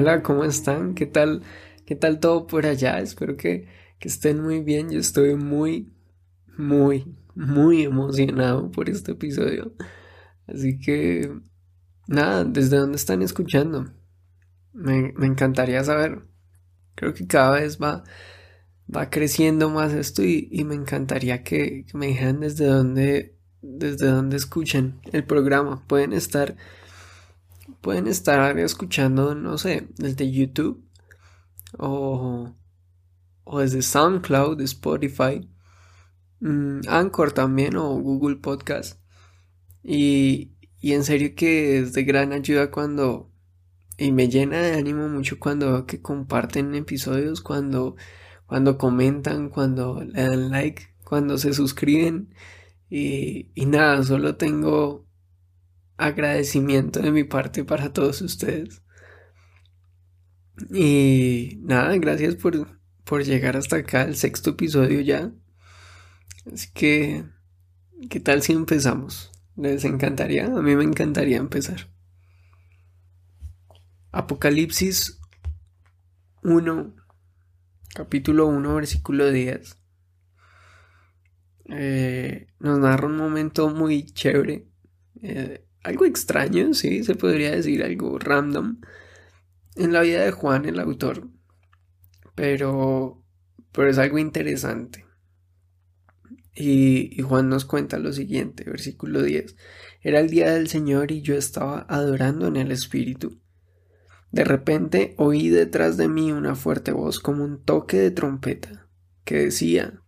Hola, 0.00 0.22
¿cómo 0.22 0.44
están? 0.44 0.94
¿Qué 0.94 1.04
tal? 1.04 1.42
¿Qué 1.84 1.94
tal 1.94 2.20
todo 2.20 2.46
por 2.46 2.64
allá? 2.64 3.00
Espero 3.00 3.36
que, 3.36 3.68
que 3.98 4.08
estén 4.08 4.40
muy 4.42 4.60
bien. 4.60 4.88
Yo 4.88 4.98
estoy 4.98 5.34
muy, 5.36 5.92
muy, 6.56 7.14
muy 7.34 7.82
emocionado 7.82 8.70
por 8.70 8.88
este 8.88 9.12
episodio. 9.12 9.74
Así 10.46 10.78
que, 10.78 11.30
nada, 12.08 12.44
¿desde 12.44 12.78
dónde 12.78 12.96
están 12.96 13.20
escuchando? 13.20 13.92
Me, 14.72 15.12
me 15.18 15.26
encantaría 15.26 15.84
saber. 15.84 16.22
Creo 16.94 17.12
que 17.12 17.26
cada 17.26 17.60
vez 17.60 17.78
va, 17.78 18.02
va 18.94 19.10
creciendo 19.10 19.68
más 19.68 19.92
esto 19.92 20.22
y, 20.24 20.48
y 20.50 20.64
me 20.64 20.76
encantaría 20.76 21.42
que, 21.42 21.84
que, 21.84 21.98
me 21.98 22.06
dijeran 22.06 22.40
desde 22.40 22.64
dónde, 22.64 23.38
desde 23.60 24.06
dónde 24.06 24.38
escuchan 24.38 25.02
el 25.12 25.24
programa. 25.26 25.86
Pueden 25.86 26.14
estar 26.14 26.56
pueden 27.80 28.06
estar 28.06 28.58
escuchando, 28.58 29.34
no 29.34 29.58
sé, 29.58 29.88
desde 29.96 30.30
YouTube 30.30 30.84
o, 31.78 32.54
o 33.44 33.60
desde 33.60 33.82
SoundCloud, 33.82 34.60
Spotify, 34.62 35.48
mm, 36.40 36.80
Anchor 36.88 37.32
también 37.32 37.76
o 37.76 37.90
Google 38.00 38.36
Podcast. 38.36 39.00
Y, 39.82 40.56
y 40.80 40.92
en 40.92 41.04
serio 41.04 41.34
que 41.34 41.78
es 41.78 41.92
de 41.92 42.04
gran 42.04 42.32
ayuda 42.32 42.70
cuando... 42.70 43.28
Y 43.98 44.12
me 44.12 44.28
llena 44.28 44.62
de 44.62 44.74
ánimo 44.78 45.08
mucho 45.08 45.38
cuando 45.38 45.84
que 45.86 46.00
comparten 46.00 46.74
episodios, 46.74 47.42
cuando, 47.42 47.96
cuando 48.46 48.78
comentan, 48.78 49.50
cuando 49.50 50.02
le 50.02 50.22
dan 50.22 50.50
like, 50.50 50.94
cuando 51.04 51.36
se 51.36 51.52
suscriben. 51.52 52.34
Y, 52.88 53.50
y 53.54 53.66
nada, 53.66 54.02
solo 54.02 54.36
tengo 54.36 55.09
agradecimiento 56.00 57.00
de 57.00 57.12
mi 57.12 57.24
parte 57.24 57.64
para 57.64 57.92
todos 57.92 58.22
ustedes. 58.22 58.82
Y 60.72 61.58
nada, 61.62 61.96
gracias 61.98 62.36
por, 62.36 62.80
por 63.04 63.24
llegar 63.24 63.56
hasta 63.56 63.76
acá, 63.76 64.02
el 64.02 64.16
sexto 64.16 64.50
episodio 64.50 65.00
ya. 65.00 65.32
Así 66.52 66.70
que, 66.72 67.24
¿qué 68.08 68.20
tal 68.20 68.42
si 68.42 68.52
empezamos? 68.52 69.30
¿Les 69.56 69.84
encantaría? 69.84 70.46
A 70.46 70.62
mí 70.62 70.74
me 70.74 70.84
encantaría 70.84 71.36
empezar. 71.36 71.90
Apocalipsis 74.10 75.20
1, 76.42 76.94
capítulo 77.94 78.46
1, 78.46 78.74
versículo 78.74 79.30
10. 79.30 79.76
Eh, 81.72 82.48
nos 82.58 82.78
narra 82.78 83.06
un 83.06 83.16
momento 83.16 83.68
muy 83.68 84.06
chévere. 84.06 84.66
Eh, 85.22 85.64
algo 85.82 86.04
extraño, 86.04 86.74
sí, 86.74 87.04
se 87.04 87.14
podría 87.14 87.52
decir 87.52 87.82
algo 87.82 88.18
random 88.18 88.80
en 89.76 89.92
la 89.92 90.02
vida 90.02 90.24
de 90.24 90.32
Juan, 90.32 90.66
el 90.66 90.78
autor. 90.78 91.28
Pero, 92.34 93.22
pero 93.72 93.88
es 93.88 93.98
algo 93.98 94.18
interesante. 94.18 95.06
Y, 96.54 97.18
y, 97.18 97.22
Juan 97.22 97.48
nos 97.48 97.64
cuenta 97.64 97.98
lo 97.98 98.12
siguiente, 98.12 98.64
versículo 98.64 99.22
10. 99.22 99.56
Era 100.02 100.20
el 100.20 100.28
día 100.28 100.52
del 100.52 100.68
Señor 100.68 101.12
y 101.12 101.22
yo 101.22 101.34
estaba 101.34 101.86
adorando 101.88 102.48
en 102.48 102.56
el 102.56 102.72
Espíritu. 102.72 103.40
De 104.30 104.44
repente 104.44 105.14
oí 105.16 105.48
detrás 105.48 105.96
de 105.96 106.08
mí 106.08 106.30
una 106.30 106.54
fuerte 106.54 106.92
voz 106.92 107.18
como 107.18 107.44
un 107.44 107.62
toque 107.64 107.98
de 107.98 108.10
trompeta, 108.10 108.88
que 109.24 109.38
decía, 109.38 110.02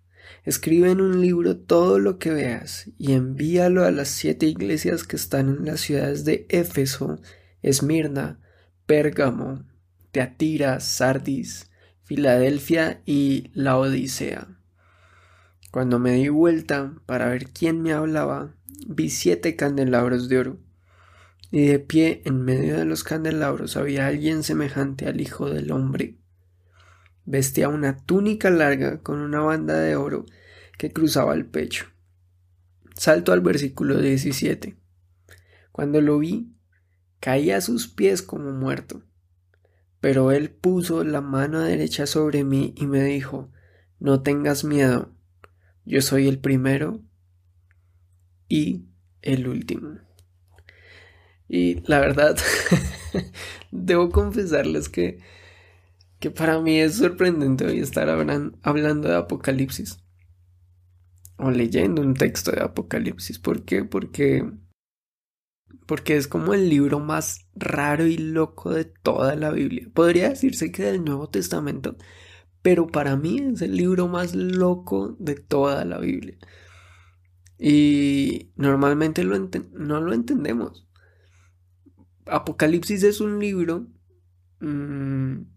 Escribe 0.44 0.90
en 0.90 1.00
un 1.00 1.20
libro 1.20 1.56
todo 1.56 2.00
lo 2.00 2.18
que 2.18 2.30
veas 2.30 2.90
y 2.98 3.12
envíalo 3.12 3.84
a 3.84 3.92
las 3.92 4.08
siete 4.08 4.46
iglesias 4.46 5.04
que 5.04 5.14
están 5.14 5.48
en 5.48 5.64
las 5.64 5.80
ciudades 5.80 6.24
de 6.24 6.46
Éfeso, 6.48 7.20
Esmirna, 7.62 8.40
Pérgamo, 8.84 9.64
Teatira, 10.10 10.80
Sardis, 10.80 11.70
Filadelfia 12.02 13.02
y 13.06 13.52
la 13.54 13.78
Odisea. 13.78 14.48
Cuando 15.70 16.00
me 16.00 16.14
di 16.14 16.28
vuelta 16.28 16.92
para 17.06 17.28
ver 17.28 17.50
quién 17.50 17.80
me 17.80 17.92
hablaba, 17.92 18.56
vi 18.88 19.10
siete 19.10 19.54
candelabros 19.54 20.28
de 20.28 20.38
oro, 20.38 20.58
y 21.52 21.66
de 21.66 21.78
pie 21.78 22.20
en 22.24 22.42
medio 22.42 22.78
de 22.78 22.84
los 22.84 23.04
candelabros 23.04 23.76
había 23.76 24.08
alguien 24.08 24.42
semejante 24.42 25.06
al 25.06 25.20
Hijo 25.20 25.48
del 25.48 25.70
Hombre 25.70 26.21
Vestía 27.24 27.68
una 27.68 27.96
túnica 27.96 28.50
larga 28.50 29.00
con 29.02 29.20
una 29.20 29.40
banda 29.40 29.78
de 29.78 29.96
oro 29.96 30.26
que 30.78 30.92
cruzaba 30.92 31.34
el 31.34 31.46
pecho. 31.46 31.86
Salto 32.94 33.32
al 33.32 33.40
versículo 33.40 33.98
17. 33.98 34.76
Cuando 35.70 36.00
lo 36.00 36.18
vi, 36.18 36.52
caí 37.20 37.50
a 37.50 37.60
sus 37.60 37.88
pies 37.88 38.22
como 38.22 38.50
muerto. 38.50 39.02
Pero 40.00 40.32
él 40.32 40.50
puso 40.50 41.04
la 41.04 41.20
mano 41.20 41.60
derecha 41.60 42.06
sobre 42.06 42.42
mí 42.42 42.74
y 42.76 42.86
me 42.86 43.04
dijo, 43.04 43.52
no 44.00 44.22
tengas 44.22 44.64
miedo, 44.64 45.14
yo 45.84 46.02
soy 46.02 46.26
el 46.26 46.40
primero 46.40 47.00
y 48.48 48.86
el 49.22 49.46
último. 49.46 49.98
Y 51.48 51.80
la 51.88 52.00
verdad, 52.00 52.36
debo 53.70 54.10
confesarles 54.10 54.88
que 54.88 55.20
que 56.22 56.30
para 56.30 56.60
mí 56.60 56.78
es 56.78 56.94
sorprendente 56.94 57.66
hoy 57.66 57.80
estar 57.80 58.08
hablando 58.08 59.08
de 59.08 59.16
Apocalipsis 59.16 59.98
o 61.36 61.50
leyendo 61.50 62.00
un 62.00 62.14
texto 62.14 62.52
de 62.52 62.62
Apocalipsis. 62.62 63.40
¿Por 63.40 63.64
qué? 63.64 63.84
Porque, 63.84 64.48
porque 65.84 66.16
es 66.16 66.28
como 66.28 66.54
el 66.54 66.68
libro 66.68 67.00
más 67.00 67.48
raro 67.56 68.06
y 68.06 68.18
loco 68.18 68.72
de 68.72 68.84
toda 68.84 69.34
la 69.34 69.50
Biblia. 69.50 69.90
Podría 69.92 70.28
decirse 70.28 70.70
que 70.70 70.84
del 70.84 71.04
Nuevo 71.04 71.28
Testamento, 71.28 71.96
pero 72.62 72.86
para 72.86 73.16
mí 73.16 73.40
es 73.40 73.60
el 73.60 73.76
libro 73.76 74.06
más 74.06 74.32
loco 74.36 75.16
de 75.18 75.34
toda 75.34 75.84
la 75.84 75.98
Biblia. 75.98 76.38
Y 77.58 78.52
normalmente 78.54 79.24
no 79.24 80.00
lo 80.00 80.12
entendemos. 80.12 80.86
Apocalipsis 82.26 83.02
es 83.02 83.20
un 83.20 83.40
libro 83.40 83.88
mmm, 84.60 85.50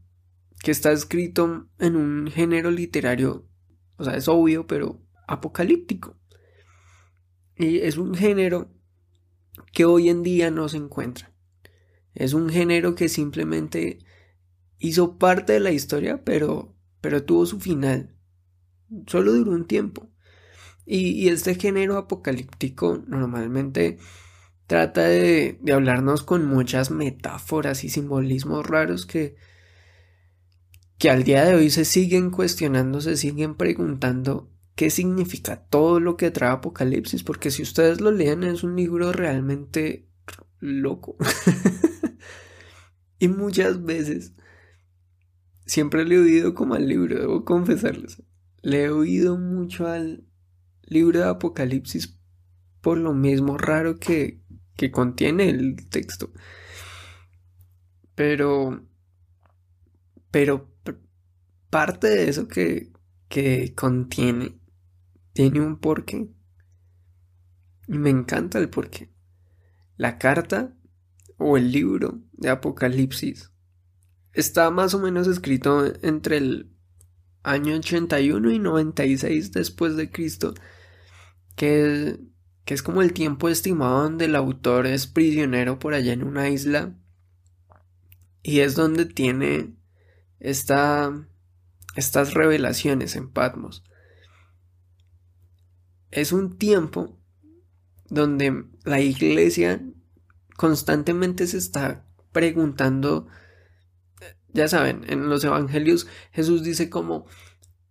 que 0.66 0.72
está 0.72 0.92
escrito 0.92 1.70
en 1.78 1.96
un 1.96 2.26
género 2.26 2.72
literario, 2.72 3.48
o 3.98 4.04
sea, 4.04 4.18
es 4.18 4.28
obvio, 4.28 4.66
pero 4.66 5.00
apocalíptico. 5.28 6.18
Y 7.56 7.82
es 7.82 7.98
un 7.98 8.16
género 8.16 8.74
que 9.72 9.86
hoy 9.86 10.10
en 10.10 10.24
día 10.24 10.50
no 10.50 10.68
se 10.68 10.78
encuentra. 10.78 11.32
Es 12.16 12.34
un 12.34 12.50
género 12.50 12.96
que 12.96 13.10
simplemente 13.10 14.00
hizo 14.80 15.20
parte 15.20 15.54
de 15.54 15.60
la 15.60 15.70
historia, 15.70 16.24
pero, 16.24 16.76
pero 17.00 17.24
tuvo 17.24 17.46
su 17.46 17.60
final. 17.60 18.16
Solo 19.06 19.34
duró 19.34 19.52
un 19.52 19.68
tiempo. 19.68 20.10
Y, 20.84 21.30
este 21.30 21.54
género 21.54 21.96
apocalíptico 21.96 23.04
normalmente 23.06 24.00
trata 24.66 25.04
de 25.04 25.60
hablarnos 25.72 26.24
con 26.24 26.44
muchas 26.44 26.90
metáforas 26.90 27.84
y 27.84 27.90
simbolismos 27.90 28.66
raros 28.66 29.06
que, 29.06 29.36
que 30.98 31.10
al 31.10 31.24
día 31.24 31.44
de 31.44 31.56
hoy 31.56 31.70
se 31.70 31.86
siguen 31.86 32.32
cuestionando, 32.32 33.02
se 33.02 33.18
siguen 33.18 33.56
preguntando 33.56 34.52
qué 34.76 34.90
significa 34.90 35.66
todo 35.66 36.00
lo 36.00 36.18
que 36.18 36.32
trae 36.32 36.52
Apocalipsis, 36.52 37.24
porque 37.24 37.52
si 37.52 37.64
ustedes 37.64 38.02
lo 38.02 38.12
leen 38.12 38.44
es 38.44 38.64
un 38.64 38.76
libro 38.76 39.12
realmente 39.12 40.08
loco. 40.60 41.18
y 43.20 43.28
muchas 43.28 43.84
veces, 43.84 44.34
siempre 45.66 46.06
le 46.06 46.16
he 46.16 46.20
oído 46.20 46.54
como 46.54 46.76
al 46.76 46.88
libro, 46.88 47.20
debo 47.20 47.46
confesarles, 47.46 48.24
le 48.62 48.86
he 48.86 48.90
oído 48.90 49.38
mucho 49.38 49.88
al 49.88 50.26
libro 50.84 51.20
de 51.20 51.26
Apocalipsis 51.26 52.18
por 52.82 52.98
lo 52.98 53.14
mismo 53.14 53.58
raro 53.58 53.98
que, 53.98 54.44
que 54.76 54.92
contiene 54.92 55.50
el 55.50 55.90
texto. 55.90 56.32
Pero, 58.14 58.88
pero 60.30 60.75
parte 61.76 62.08
de 62.08 62.30
eso 62.30 62.48
que, 62.48 62.94
que 63.28 63.76
contiene 63.76 64.58
tiene 65.34 65.60
un 65.60 65.78
porqué. 65.78 66.34
Y 67.90 67.98
me 67.98 68.10
encanta 68.10 68.60
el 68.60 68.70
porqué. 68.70 69.14
La 69.98 70.18
carta 70.18 70.74
o 71.36 71.58
el 71.58 71.74
libro 71.74 72.22
de 72.32 72.48
Apocalipsis 72.48 73.52
está 74.32 74.72
más 74.72 74.94
o 74.94 75.00
menos 75.00 75.28
escrito 75.28 75.92
entre 76.02 76.38
el 76.38 76.72
año 77.44 77.76
81 77.76 78.52
y 78.52 78.60
96 78.60 79.52
después 79.52 79.98
de 79.98 80.10
Cristo, 80.10 80.54
que, 81.58 82.22
que 82.64 82.74
es 82.74 82.84
como 82.84 83.02
el 83.02 83.12
tiempo 83.12 83.50
estimado 83.50 84.04
donde 84.04 84.26
el 84.26 84.38
autor 84.38 84.88
es 84.88 85.08
prisionero 85.08 85.78
por 85.78 85.94
allá 85.94 86.14
en 86.14 86.24
una 86.24 86.48
isla 86.48 86.98
y 88.44 88.62
es 88.62 88.76
donde 88.76 89.06
tiene 89.06 89.76
esta 90.40 91.28
estas 91.96 92.34
revelaciones 92.34 93.16
en 93.16 93.30
Patmos. 93.30 93.84
Es 96.12 96.32
un 96.32 96.58
tiempo 96.58 97.20
donde 98.10 98.66
la 98.84 99.00
iglesia 99.02 99.82
constantemente 100.56 101.48
se 101.48 101.58
está 101.58 102.06
preguntando 102.32 103.28
ya 104.56 104.70
saben, 104.70 105.04
en 105.10 105.28
los 105.28 105.44
evangelios 105.44 106.08
Jesús 106.32 106.64
dice 106.64 106.90
como, 106.90 107.26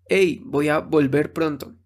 hey, 0.07 0.43
voy 0.47 0.69
a 0.69 0.79
volver 0.79 1.35
pronto. 1.35 1.77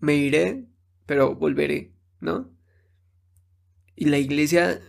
Me 0.00 0.16
iré, 0.16 0.66
pero 1.04 1.34
volveré, 1.34 1.94
¿no? 2.20 2.50
Y 3.94 4.06
la 4.06 4.16
iglesia 4.16 4.80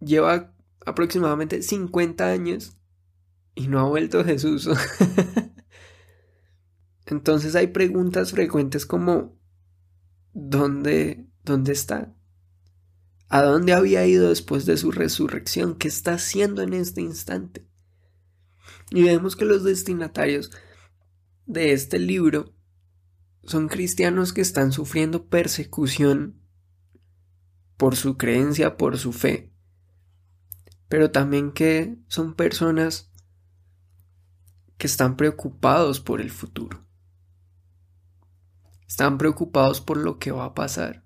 lleva 0.00 0.54
aproximadamente 0.86 1.62
50 1.62 2.26
años 2.26 2.78
y 3.54 3.68
no 3.68 3.80
ha 3.80 3.84
vuelto 3.84 4.24
Jesús. 4.24 4.68
Entonces 7.06 7.54
hay 7.54 7.68
preguntas 7.68 8.32
frecuentes 8.32 8.86
como 8.86 9.38
¿dónde, 10.32 11.28
dónde 11.44 11.72
está? 11.72 12.14
¿A 13.28 13.42
dónde 13.42 13.72
había 13.72 14.06
ido 14.06 14.28
después 14.28 14.66
de 14.66 14.76
su 14.76 14.90
resurrección? 14.90 15.76
¿Qué 15.76 15.88
está 15.88 16.14
haciendo 16.14 16.62
en 16.62 16.74
este 16.74 17.00
instante? 17.00 17.66
Y 18.90 19.02
vemos 19.02 19.36
que 19.36 19.44
los 19.44 19.64
destinatarios 19.64 20.50
de 21.46 21.72
este 21.72 21.98
libro 21.98 22.54
son 23.44 23.68
cristianos 23.68 24.32
que 24.32 24.40
están 24.40 24.72
sufriendo 24.72 25.28
persecución 25.28 26.40
por 27.76 27.96
su 27.96 28.16
creencia, 28.16 28.76
por 28.76 28.98
su 28.98 29.12
fe, 29.12 29.52
pero 30.88 31.10
también 31.10 31.52
que 31.52 31.98
son 32.06 32.34
personas 32.34 33.11
que 34.82 34.88
están 34.88 35.16
preocupados 35.16 36.00
por 36.00 36.20
el 36.20 36.28
futuro. 36.28 36.84
Están 38.88 39.16
preocupados 39.16 39.80
por 39.80 39.96
lo 39.96 40.18
que 40.18 40.32
va 40.32 40.46
a 40.46 40.54
pasar. 40.54 41.04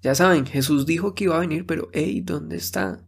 Ya 0.00 0.14
saben, 0.14 0.46
Jesús 0.46 0.86
dijo 0.86 1.16
que 1.16 1.24
iba 1.24 1.34
a 1.34 1.40
venir, 1.40 1.66
pero 1.66 1.88
hey, 1.92 2.20
¿dónde 2.20 2.54
está? 2.54 3.04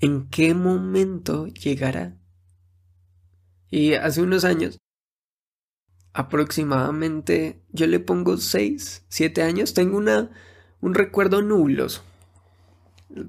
¿En 0.00 0.28
qué 0.28 0.52
momento 0.52 1.46
llegará? 1.46 2.18
Y 3.70 3.94
hace 3.94 4.20
unos 4.20 4.44
años, 4.44 4.76
aproximadamente, 6.12 7.64
yo 7.70 7.86
le 7.86 8.00
pongo 8.00 8.36
6, 8.36 9.06
7 9.08 9.42
años, 9.42 9.72
tengo 9.72 9.96
una, 9.96 10.30
un 10.82 10.92
recuerdo 10.92 11.40
nuloso. 11.40 12.02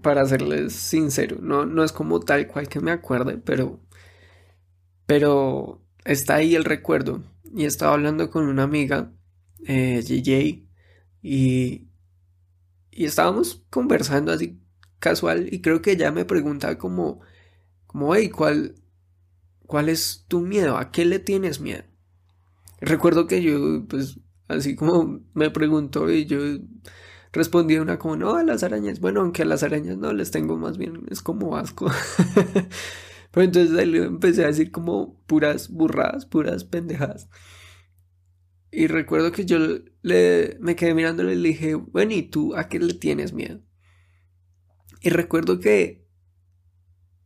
Para 0.02 0.26
serles 0.26 0.74
sincero, 0.74 1.38
no, 1.40 1.66
no 1.66 1.82
es 1.86 1.94
como 1.94 2.20
tal 2.20 2.46
cual 2.48 2.68
que 2.68 2.82
me 2.82 2.92
acuerde, 2.92 3.38
pero, 3.38 3.80
pero 5.10 5.82
está 6.06 6.36
ahí 6.36 6.54
el 6.54 6.66
recuerdo 6.66 7.24
y 7.52 7.66
estaba 7.66 7.94
hablando 7.94 8.30
con 8.30 8.48
una 8.48 8.62
amiga, 8.62 9.12
eh, 9.66 10.04
y, 11.24 11.88
y 12.92 13.06
estábamos 13.06 13.64
conversando 13.70 14.32
así 14.32 14.60
casual 15.00 15.48
y 15.52 15.62
creo 15.62 15.82
que 15.82 15.92
ella 15.92 16.12
me 16.12 16.26
pregunta 16.26 16.78
como, 16.78 17.22
como, 17.88 18.16
hey, 18.16 18.30
¿cuál, 18.30 18.76
¿cuál 19.68 19.90
es 19.90 20.26
tu 20.28 20.42
miedo? 20.42 20.78
¿A 20.78 20.92
qué 20.92 21.06
le 21.06 21.20
tienes 21.20 21.60
miedo? 21.62 21.84
Recuerdo 22.82 23.28
que 23.28 23.42
yo, 23.44 23.86
pues, 23.88 24.20
así 24.48 24.76
como 24.76 25.22
me 25.34 25.52
preguntó 25.52 26.10
y 26.12 26.26
yo 26.26 26.40
respondí 27.34 27.78
una 27.78 28.00
como, 28.00 28.16
no, 28.18 28.36
a 28.36 28.44
las 28.44 28.64
arañas. 28.64 29.00
Bueno, 29.02 29.22
aunque 29.22 29.44
a 29.44 29.46
las 29.46 29.64
arañas 29.64 29.98
no 29.98 30.14
les 30.14 30.32
tengo 30.32 30.58
más 30.58 30.78
bien, 30.78 31.06
es 31.12 31.22
como 31.22 31.58
asco. 31.58 31.92
Pero 33.32 33.46
entonces 33.46 33.78
ahí 33.78 33.86
le 33.86 34.06
empecé 34.06 34.44
a 34.44 34.48
decir 34.48 34.72
como 34.72 35.20
puras 35.26 35.70
burradas, 35.70 36.26
puras 36.26 36.64
pendejadas. 36.64 37.30
Y 38.72 38.88
recuerdo 38.88 39.32
que 39.32 39.46
yo 39.46 39.58
le, 40.02 40.58
me 40.60 40.76
quedé 40.76 40.94
mirándole 40.94 41.34
y 41.34 41.38
le 41.38 41.50
dije, 41.50 41.76
bueno, 41.76 42.14
¿y 42.14 42.24
tú 42.24 42.56
a 42.56 42.68
qué 42.70 42.80
le 42.80 42.94
tienes 42.94 43.34
miedo? 43.34 43.62
Y 45.02 45.10
recuerdo 45.10 45.60
que 45.60 46.08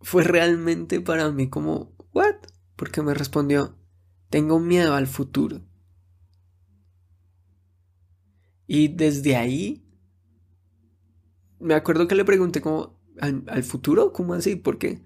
fue 0.02 0.24
realmente 0.24 1.02
para 1.02 1.32
mí 1.32 1.50
como, 1.50 1.96
¿what? 2.14 2.36
Porque 2.76 3.02
me 3.02 3.14
respondió, 3.16 3.76
tengo 4.30 4.60
miedo 4.60 4.94
al 4.94 5.08
futuro. 5.08 5.62
Y 8.68 8.90
desde 8.90 9.38
ahí, 9.38 9.82
me 11.60 11.74
acuerdo 11.76 12.08
que 12.08 12.16
le 12.16 12.26
pregunté 12.26 12.62
como, 12.62 13.00
¿al, 13.20 13.44
al 13.48 13.64
futuro? 13.64 14.14
¿Cómo 14.14 14.34
así? 14.34 14.56
¿Por 14.56 14.78
qué? 14.78 15.02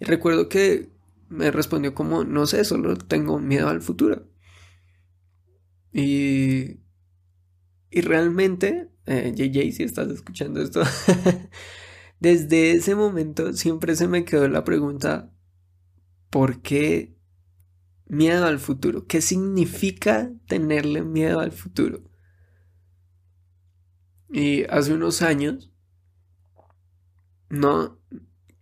Recuerdo 0.00 0.48
que 0.48 0.90
me 1.28 1.50
respondió 1.50 1.94
como, 1.94 2.24
no 2.24 2.46
sé, 2.46 2.64
solo 2.64 2.96
tengo 2.96 3.38
miedo 3.38 3.68
al 3.68 3.82
futuro. 3.82 4.26
Y, 5.92 6.80
y 7.90 8.00
realmente, 8.02 8.90
eh, 9.06 9.32
JJ, 9.34 9.72
si 9.72 9.82
estás 9.82 10.08
escuchando 10.10 10.60
esto, 10.62 10.82
desde 12.20 12.72
ese 12.72 12.94
momento 12.94 13.52
siempre 13.52 13.96
se 13.96 14.08
me 14.08 14.24
quedó 14.24 14.48
la 14.48 14.64
pregunta, 14.64 15.32
¿por 16.30 16.62
qué 16.62 17.16
miedo 18.06 18.46
al 18.46 18.58
futuro? 18.60 19.06
¿Qué 19.06 19.20
significa 19.22 20.32
tenerle 20.46 21.02
miedo 21.02 21.40
al 21.40 21.52
futuro? 21.52 22.02
Y 24.32 24.64
hace 24.64 24.94
unos 24.94 25.20
años, 25.22 25.70
no, 27.50 27.98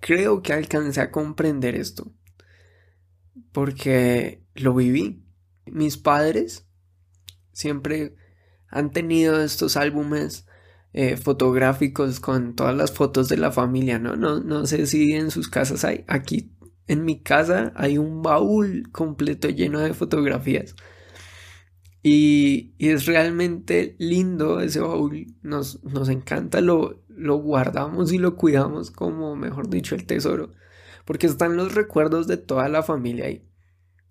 creo 0.00 0.42
que 0.42 0.52
alcancé 0.52 1.00
a 1.00 1.10
comprender 1.10 1.74
esto. 1.74 2.12
Porque 3.52 4.44
lo 4.54 4.74
viví. 4.74 5.24
Mis 5.66 5.96
padres 5.96 6.66
siempre 7.52 8.16
han 8.68 8.90
tenido 8.90 9.42
estos 9.42 9.76
álbumes 9.76 10.46
eh, 10.92 11.16
fotográficos 11.16 12.20
con 12.20 12.54
todas 12.54 12.76
las 12.76 12.92
fotos 12.92 13.28
de 13.28 13.36
la 13.36 13.52
familia, 13.52 13.98
¿no? 13.98 14.16
¿no? 14.16 14.40
No 14.40 14.66
sé 14.66 14.86
si 14.86 15.12
en 15.12 15.30
sus 15.30 15.48
casas 15.48 15.84
hay. 15.84 16.04
Aquí 16.08 16.52
en 16.86 17.04
mi 17.04 17.22
casa 17.22 17.72
hay 17.76 17.98
un 17.98 18.22
baúl 18.22 18.90
completo 18.92 19.48
lleno 19.48 19.80
de 19.80 19.94
fotografías. 19.94 20.74
Y, 22.02 22.74
y 22.78 22.88
es 22.90 23.06
realmente 23.06 23.96
lindo 23.98 24.60
ese 24.60 24.80
baúl. 24.80 25.26
Nos, 25.42 25.82
nos 25.84 26.08
encanta 26.08 26.60
lo, 26.60 27.02
lo 27.18 27.36
guardamos 27.36 28.12
y 28.12 28.18
lo 28.18 28.36
cuidamos 28.36 28.90
como, 28.90 29.36
mejor 29.36 29.68
dicho, 29.68 29.94
el 29.94 30.06
tesoro, 30.06 30.52
porque 31.04 31.26
están 31.26 31.56
los 31.56 31.74
recuerdos 31.74 32.26
de 32.26 32.36
toda 32.36 32.68
la 32.68 32.82
familia 32.82 33.26
ahí. 33.26 33.44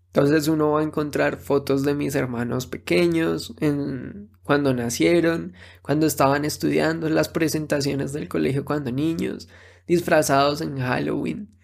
Entonces 0.08 0.48
uno 0.48 0.72
va 0.72 0.80
a 0.82 0.84
encontrar 0.84 1.38
fotos 1.38 1.84
de 1.84 1.94
mis 1.94 2.16
hermanos 2.16 2.66
pequeños, 2.66 3.54
en, 3.60 4.32
cuando 4.44 4.74
nacieron, 4.74 5.54
cuando 5.82 6.08
estaban 6.08 6.46
estudiando, 6.46 7.10
las 7.10 7.30
presentaciones 7.30 8.14
del 8.14 8.28
colegio 8.28 8.66
cuando 8.66 8.92
niños, 8.92 9.48
disfrazados 9.88 10.62
en 10.62 10.80
Halloween. 10.80 11.56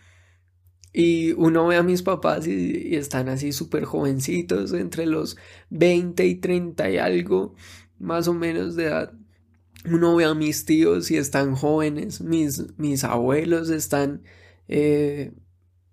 Y 0.94 1.32
uno 1.32 1.66
ve 1.66 1.78
a 1.78 1.84
mis 1.84 2.04
papás 2.04 2.46
y, 2.46 2.90
y 2.90 2.96
están 2.96 3.28
así 3.28 3.52
súper 3.52 3.86
jovencitos, 3.86 4.74
entre 4.74 5.08
los 5.08 5.38
20 5.72 6.26
y 6.28 6.36
30 6.36 6.92
y 6.92 6.98
algo, 7.00 7.56
más 7.98 8.28
o 8.28 8.34
menos 8.34 8.76
de 8.76 8.86
edad 8.86 9.14
uno 9.86 10.16
ve 10.16 10.26
a 10.26 10.34
mis 10.34 10.66
tíos 10.66 11.12
y 11.12 11.18
están 11.18 11.56
jóvenes, 11.56 12.22
mis, 12.22 12.78
mis 12.78 13.04
abuelos 13.04 13.70
están 13.70 14.24
eh, 14.68 15.34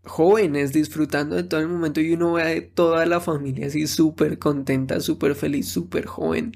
jóvenes 0.04 0.72
disfrutando 0.72 1.36
de 1.36 1.44
todo 1.44 1.60
el 1.60 1.68
momento 1.68 2.00
y 2.00 2.12
uno 2.14 2.34
ve 2.34 2.42
a 2.42 2.74
toda 2.74 3.06
la 3.06 3.20
familia 3.20 3.66
así 3.66 3.86
súper 3.86 4.38
contenta, 4.38 5.00
súper 5.00 5.34
feliz, 5.34 5.68
súper 5.68 6.06
joven. 6.06 6.52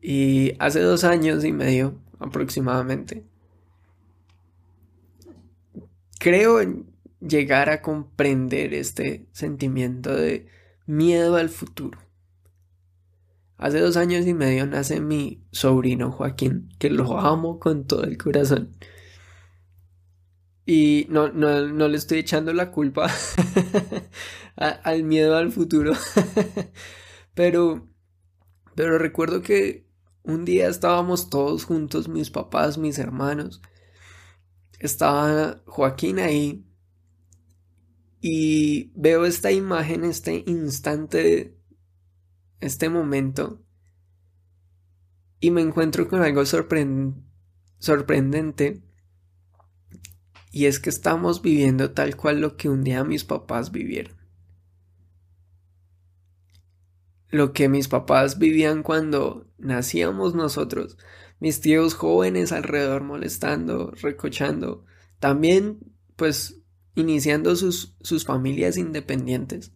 Y 0.00 0.54
hace 0.58 0.80
dos 0.80 1.04
años 1.04 1.44
y 1.44 1.52
medio 1.52 1.98
aproximadamente, 2.18 3.24
creo 6.18 6.60
llegar 7.20 7.70
a 7.70 7.82
comprender 7.82 8.74
este 8.74 9.26
sentimiento 9.32 10.14
de 10.14 10.46
miedo 10.86 11.36
al 11.36 11.48
futuro. 11.48 11.98
Hace 13.62 13.78
dos 13.78 13.96
años 13.96 14.26
y 14.26 14.34
medio 14.34 14.66
nace 14.66 14.98
mi 14.98 15.46
sobrino 15.52 16.10
Joaquín, 16.10 16.68
que 16.80 16.90
lo 16.90 17.20
amo 17.20 17.60
con 17.60 17.86
todo 17.86 18.02
el 18.02 18.18
corazón. 18.18 18.76
Y 20.66 21.06
no, 21.10 21.28
no, 21.28 21.86
le 21.86 21.96
estoy 21.96 22.18
echando 22.18 22.52
la 22.52 22.72
culpa 22.72 23.08
al 24.56 25.04
miedo 25.04 25.36
al 25.36 25.52
futuro. 25.52 25.92
pero, 27.34 27.88
pero 28.74 28.98
recuerdo 28.98 29.42
que 29.42 29.86
un 30.24 30.44
día 30.44 30.66
estábamos 30.66 31.30
todos 31.30 31.64
juntos, 31.64 32.08
mis 32.08 32.30
papás, 32.30 32.78
mis 32.78 32.98
hermanos. 32.98 33.62
Estaba 34.80 35.62
Joaquín 35.66 36.18
ahí. 36.18 36.66
Y 38.20 38.90
veo 38.96 39.24
esta 39.24 39.52
imagen, 39.52 40.02
este 40.02 40.42
instante 40.48 41.61
este 42.62 42.88
momento 42.88 43.62
y 45.40 45.50
me 45.50 45.60
encuentro 45.60 46.08
con 46.08 46.22
algo 46.22 46.44
sorprendente 46.46 48.82
y 50.50 50.66
es 50.66 50.80
que 50.80 50.90
estamos 50.90 51.42
viviendo 51.42 51.92
tal 51.92 52.16
cual 52.16 52.40
lo 52.40 52.56
que 52.56 52.68
un 52.68 52.84
día 52.84 53.04
mis 53.04 53.24
papás 53.24 53.72
vivieron. 53.72 54.22
lo 57.32 57.54
que 57.54 57.68
mis 57.68 57.88
papás 57.88 58.38
vivían 58.38 58.82
cuando 58.82 59.50
nacíamos 59.56 60.34
nosotros, 60.34 60.98
mis 61.40 61.60
tíos 61.60 61.94
jóvenes 61.94 62.52
alrededor 62.52 63.02
molestando, 63.02 63.90
recochando, 64.02 64.84
también 65.18 65.78
pues 66.14 66.60
iniciando 66.94 67.56
sus, 67.56 67.96
sus 68.02 68.26
familias 68.26 68.76
independientes, 68.76 69.72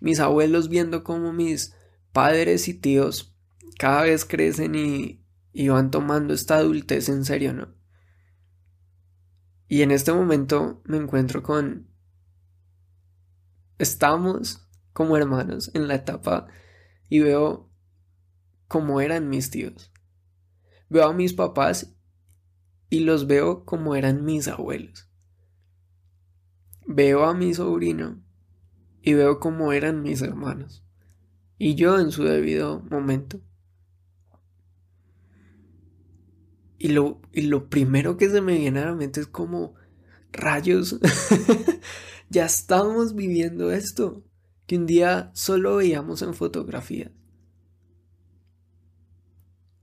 mis 0.00 0.18
abuelos 0.18 0.68
viendo 0.68 1.04
cómo 1.04 1.32
mis 1.32 1.72
padres 2.12 2.68
y 2.68 2.74
tíos 2.74 3.32
cada 3.78 4.02
vez 4.02 4.24
crecen 4.24 4.74
y, 4.74 5.68
van 5.68 5.90
tomando 5.90 6.34
esta 6.34 6.56
adultez 6.56 7.08
en 7.08 7.24
serio, 7.24 7.52
¿no? 7.52 7.74
Y 9.66 9.82
en 9.82 9.90
este 9.90 10.12
momento 10.12 10.82
me 10.84 10.98
encuentro 10.98 11.42
con... 11.42 11.88
Estamos 13.78 14.68
como 14.92 15.16
hermanos 15.16 15.70
en 15.74 15.88
la 15.88 15.96
etapa 15.96 16.46
y 17.08 17.20
veo 17.20 17.70
cómo 18.68 19.00
eran 19.00 19.28
mis 19.28 19.50
tíos. 19.50 19.92
Veo 20.88 21.08
a 21.08 21.12
mis 21.12 21.32
papás 21.32 21.96
y 22.88 23.00
los 23.00 23.26
veo 23.26 23.64
como 23.64 23.96
eran 23.96 24.24
mis 24.24 24.46
abuelos. 24.46 25.10
Veo 26.86 27.24
a 27.24 27.34
mi 27.34 27.54
sobrino 27.54 28.22
y 29.00 29.14
veo 29.14 29.40
cómo 29.40 29.72
eran 29.72 30.02
mis 30.02 30.20
hermanos. 30.22 30.84
Y 31.64 31.76
yo 31.76 31.96
en 32.00 32.10
su 32.10 32.24
debido 32.24 32.80
momento. 32.90 33.40
Y 36.76 36.88
lo, 36.88 37.20
y 37.32 37.42
lo 37.42 37.68
primero 37.68 38.16
que 38.16 38.28
se 38.28 38.40
me 38.40 38.58
viene 38.58 38.80
a 38.80 38.86
la 38.86 38.96
mente 38.96 39.20
es 39.20 39.28
como, 39.28 39.76
rayos, 40.32 40.98
ya 42.30 42.46
estamos 42.46 43.14
viviendo 43.14 43.70
esto, 43.70 44.24
que 44.66 44.76
un 44.76 44.86
día 44.86 45.30
solo 45.34 45.76
veíamos 45.76 46.22
en 46.22 46.34
fotografías. 46.34 47.12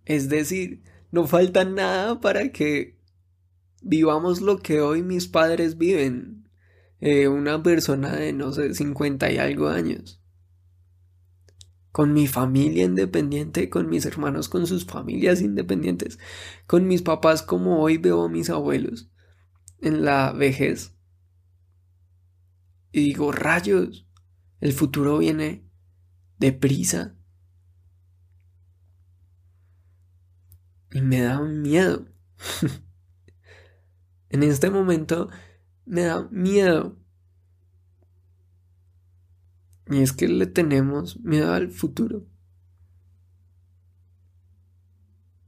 Es 0.04 0.28
decir, 0.28 0.84
no 1.12 1.28
falta 1.28 1.64
nada 1.64 2.20
para 2.20 2.52
que 2.52 3.00
vivamos 3.82 4.42
lo 4.42 4.60
que 4.60 4.82
hoy 4.82 5.02
mis 5.02 5.30
padres 5.30 5.78
viven. 5.78 6.50
Eh, 7.00 7.30
una 7.30 7.64
persona 7.64 8.18
de, 8.18 8.34
no 8.34 8.52
sé, 8.52 8.74
50 8.74 9.32
y 9.32 9.38
algo 9.38 9.70
años 9.70 10.19
con 11.92 12.14
mi 12.14 12.28
familia 12.28 12.86
independiente, 12.86 13.70
con 13.70 13.90
mis 13.90 14.06
hermanos 14.06 14.50
con 14.50 14.68
sus 14.68 14.86
familias 14.86 15.42
independientes, 15.42 16.20
con 16.68 16.88
mis 16.88 17.02
papás 17.02 17.42
como 17.42 17.82
hoy 17.82 17.98
veo 17.98 18.24
a 18.24 18.30
mis 18.30 18.50
abuelos 18.50 19.12
en 19.82 20.06
la 20.06 20.32
vejez. 20.32 20.96
Y 22.92 23.04
digo, 23.04 23.32
rayos, 23.32 24.08
el 24.60 24.74
futuro 24.74 25.20
viene 25.20 25.68
deprisa. 26.38 27.16
Y 30.92 31.02
me 31.02 31.22
da 31.22 31.40
miedo. 31.42 32.08
en 34.30 34.44
este 34.44 34.70
momento 34.72 35.30
me 35.86 36.02
da 36.02 36.28
miedo 36.32 37.00
y 39.90 40.02
es 40.02 40.14
que 40.14 40.28
le 40.28 40.46
tenemos 40.46 41.20
miedo 41.22 41.52
al 41.52 41.70
futuro. 41.70 42.26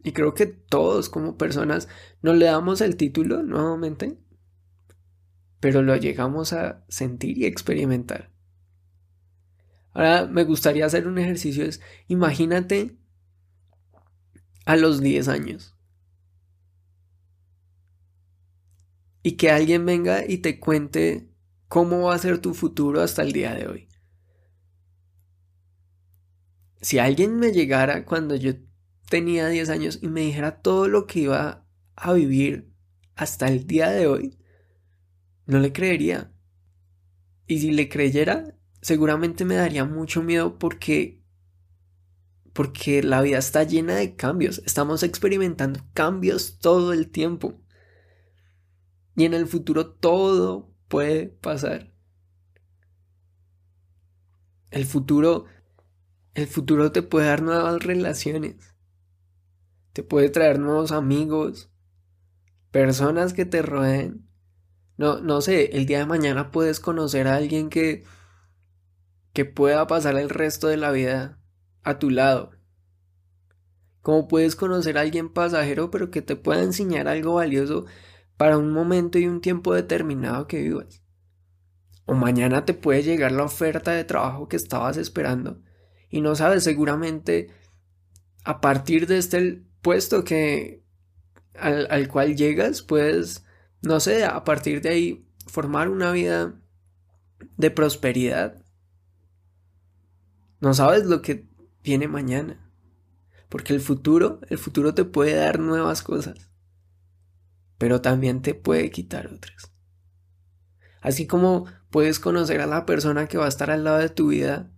Y 0.03 0.13
creo 0.13 0.33
que 0.33 0.47
todos 0.47 1.09
como 1.09 1.37
personas 1.37 1.87
no 2.23 2.33
le 2.33 2.45
damos 2.45 2.81
el 2.81 2.97
título 2.97 3.43
nuevamente, 3.43 4.17
pero 5.59 5.83
lo 5.83 5.95
llegamos 5.95 6.53
a 6.53 6.83
sentir 6.89 7.37
y 7.37 7.45
experimentar. 7.45 8.31
Ahora 9.93 10.25
me 10.25 10.43
gustaría 10.43 10.87
hacer 10.87 11.07
un 11.07 11.19
ejercicio, 11.19 11.63
es 11.63 11.81
imagínate 12.07 12.97
a 14.65 14.75
los 14.75 15.01
10 15.01 15.27
años. 15.27 15.75
Y 19.21 19.33
que 19.33 19.51
alguien 19.51 19.85
venga 19.85 20.25
y 20.27 20.39
te 20.39 20.59
cuente 20.59 21.29
cómo 21.67 22.05
va 22.05 22.15
a 22.15 22.17
ser 22.17 22.39
tu 22.39 22.55
futuro 22.55 23.01
hasta 23.01 23.21
el 23.21 23.33
día 23.33 23.53
de 23.53 23.67
hoy 23.67 23.90
si 26.81 26.99
alguien 26.99 27.37
me 27.37 27.51
llegara 27.51 28.05
cuando 28.05 28.35
yo 28.35 28.53
tenía 29.09 29.47
10 29.47 29.69
años 29.69 29.99
y 30.01 30.07
me 30.07 30.21
dijera 30.21 30.61
todo 30.61 30.87
lo 30.87 31.05
que 31.05 31.21
iba 31.21 31.65
a 31.95 32.13
vivir 32.13 32.73
hasta 33.15 33.47
el 33.47 33.67
día 33.67 33.89
de 33.89 34.07
hoy, 34.07 34.37
no 35.45 35.59
le 35.59 35.71
creería. 35.71 36.33
Y 37.45 37.59
si 37.59 37.71
le 37.71 37.89
creyera, 37.89 38.55
seguramente 38.81 39.45
me 39.45 39.55
daría 39.55 39.85
mucho 39.85 40.23
miedo 40.23 40.57
porque 40.57 41.21
porque 42.53 43.01
la 43.01 43.21
vida 43.21 43.37
está 43.37 43.63
llena 43.63 43.95
de 43.95 44.15
cambios, 44.15 44.61
estamos 44.65 45.03
experimentando 45.03 45.79
cambios 45.93 46.59
todo 46.59 46.91
el 46.91 47.09
tiempo. 47.09 47.61
Y 49.15 49.25
en 49.25 49.33
el 49.33 49.47
futuro 49.47 49.91
todo 49.91 50.73
puede 50.87 51.27
pasar. 51.27 51.93
El 54.69 54.85
futuro 54.85 55.45
el 56.33 56.47
futuro 56.47 56.91
te 56.91 57.01
puede 57.01 57.27
dar 57.27 57.41
nuevas 57.41 57.83
relaciones. 57.83 58.75
Te 59.93 60.03
puede 60.03 60.29
traer 60.29 60.59
nuevos 60.59 60.91
amigos, 60.91 61.69
personas 62.71 63.33
que 63.33 63.45
te 63.45 63.61
rodeen. 63.61 64.27
No, 64.97 65.19
no 65.19 65.41
sé, 65.41 65.75
el 65.75 65.85
día 65.85 65.99
de 65.99 66.05
mañana 66.05 66.51
puedes 66.51 66.79
conocer 66.79 67.27
a 67.27 67.35
alguien 67.35 67.69
que 67.69 68.03
que 69.33 69.45
pueda 69.45 69.87
pasar 69.87 70.17
el 70.17 70.29
resto 70.29 70.67
de 70.67 70.77
la 70.77 70.91
vida 70.91 71.39
a 71.83 71.99
tu 71.99 72.09
lado. 72.09 72.51
Como 74.01 74.27
puedes 74.27 74.55
conocer 74.55 74.97
a 74.97 75.01
alguien 75.01 75.29
pasajero, 75.29 75.89
pero 75.89 76.11
que 76.11 76.21
te 76.21 76.35
pueda 76.35 76.63
enseñar 76.63 77.07
algo 77.07 77.35
valioso 77.35 77.85
para 78.35 78.57
un 78.57 78.71
momento 78.71 79.19
y 79.19 79.27
un 79.27 79.39
tiempo 79.39 79.73
determinado 79.73 80.47
que 80.47 80.61
vivas. 80.61 81.01
O 82.05 82.13
mañana 82.13 82.65
te 82.65 82.73
puede 82.73 83.03
llegar 83.03 83.31
la 83.31 83.43
oferta 83.43 83.91
de 83.91 84.03
trabajo 84.03 84.49
que 84.49 84.57
estabas 84.57 84.97
esperando 84.97 85.61
y 86.11 86.21
no 86.21 86.35
sabes 86.35 86.63
seguramente 86.63 87.49
a 88.43 88.61
partir 88.61 89.07
de 89.07 89.17
este 89.17 89.63
puesto 89.81 90.23
que 90.23 90.83
al, 91.55 92.07
cual 92.09 92.35
llegas 92.35 92.81
puedes 92.81 93.43
no 93.81 93.99
sé 93.99 94.25
a 94.25 94.43
partir 94.43 94.81
de 94.81 94.89
ahí 94.89 95.25
formar 95.47 95.89
una 95.89 96.11
vida 96.11 96.53
de 97.57 97.71
prosperidad. 97.71 98.63
No 100.59 100.75
sabes 100.75 101.05
lo 101.05 101.23
que 101.23 101.47
viene 101.83 102.07
mañana 102.07 102.69
porque 103.49 103.73
el 103.73 103.81
futuro 103.81 104.39
el 104.49 104.59
futuro 104.59 104.93
te 104.93 105.05
puede 105.05 105.33
dar 105.33 105.59
nuevas 105.59 106.03
cosas 106.03 106.51
pero 107.77 107.99
también 107.99 108.43
te 108.43 108.53
puede 108.53 108.91
quitar 108.91 109.25
otras. 109.33 109.73
Así 111.01 111.25
como 111.25 111.65
puedes 111.89 112.19
conocer 112.19 112.61
a 112.61 112.67
la 112.67 112.85
persona 112.85 113.27
que 113.27 113.39
va 113.39 113.45
a 113.45 113.49
estar 113.49 113.71
al 113.71 113.83
lado 113.83 113.97
de 113.97 114.09
tu 114.09 114.27
vida 114.27 114.69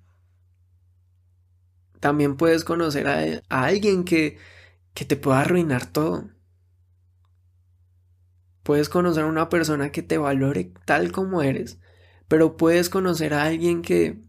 también 2.03 2.35
puedes 2.35 2.65
conocer 2.65 3.07
a, 3.07 3.41
alguien 3.47 4.03
que, 4.03 4.37
que 4.93 5.05
te 5.05 5.15
pueda 5.15 5.39
arruinar 5.39 5.85
todo. 5.85 6.31
Puedes 8.61 8.89
conocer 8.89 9.23
a 9.23 9.27
una 9.27 9.47
persona 9.47 9.89
que 9.89 10.03
te 10.03 10.17
valore 10.17 10.73
tal 10.83 11.13
como 11.13 11.41
eres, 11.41 11.79
pero 12.27 12.57
puedes 12.57 12.89
conocer 12.89 13.33
a 13.33 13.43
alguien 13.43 13.81
que, 13.81 14.21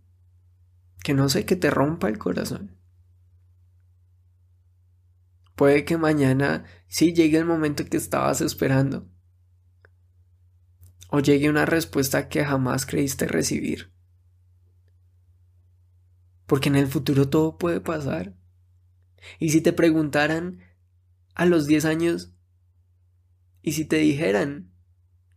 que 1.02 1.14
no 1.14 1.28
sé, 1.28 1.46
que 1.46 1.56
te 1.56 1.68
rompa 1.68 2.08
el 2.08 2.16
corazón. 2.16 2.78
Puede 5.56 5.84
que 5.84 5.98
mañana 5.98 6.66
sí 6.86 7.12
llegue 7.12 7.38
el 7.38 7.44
momento 7.44 7.86
que 7.86 7.96
estabas 7.96 8.40
esperando. 8.40 9.08
O 11.08 11.18
llegue 11.18 11.50
una 11.50 11.66
respuesta 11.66 12.28
que 12.28 12.44
jamás 12.44 12.86
creíste 12.86 13.26
recibir. 13.26 13.93
Porque 16.46 16.68
en 16.68 16.76
el 16.76 16.86
futuro 16.86 17.28
todo 17.28 17.58
puede 17.58 17.80
pasar. 17.80 18.36
Y 19.38 19.50
si 19.50 19.60
te 19.60 19.72
preguntaran 19.72 20.60
a 21.34 21.46
los 21.46 21.66
10 21.66 21.84
años, 21.84 22.34
y 23.62 23.72
si 23.72 23.86
te 23.86 23.96
dijeran 23.96 24.70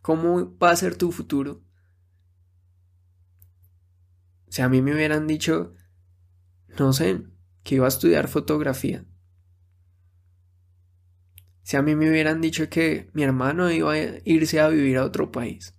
cómo 0.01 0.57
va 0.57 0.71
a 0.71 0.75
ser 0.75 0.95
tu 0.95 1.11
futuro, 1.11 1.63
si 4.49 4.61
a 4.61 4.69
mí 4.69 4.81
me 4.81 4.93
hubieran 4.93 5.27
dicho, 5.27 5.73
no 6.77 6.93
sé, 6.93 7.23
que 7.63 7.75
iba 7.75 7.85
a 7.85 7.89
estudiar 7.89 8.27
fotografía, 8.27 9.05
si 11.63 11.75
a 11.75 11.81
mí 11.81 11.95
me 11.95 12.09
hubieran 12.09 12.39
dicho 12.41 12.69
que 12.69 13.09
mi 13.13 13.23
hermano 13.23 13.69
iba 13.71 13.93
a 13.93 13.97
irse 14.23 14.59
a 14.59 14.69
vivir 14.69 14.97
a 14.97 15.05
otro 15.05 15.31
país, 15.31 15.73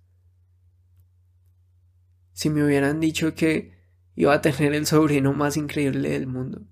si 2.31 2.49
me 2.49 2.63
hubieran 2.63 2.99
dicho 2.99 3.35
que 3.35 3.78
iba 4.19 4.33
a 4.33 4.41
tener 4.41 4.73
el 4.73 4.85
sobrino 4.85 5.31
más 5.31 5.55
increíble 5.55 6.09
del 6.09 6.27
mundo. 6.27 6.67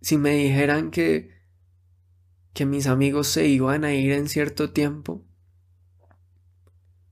Si 0.00 0.16
me 0.16 0.30
dijeran 0.30 0.90
que 0.90 1.38
que 2.54 2.64
mis 2.64 2.86
amigos 2.86 3.26
se 3.26 3.46
iban 3.46 3.84
a 3.84 3.92
ir 3.92 4.12
en 4.12 4.26
cierto 4.26 4.72
tiempo, 4.72 5.28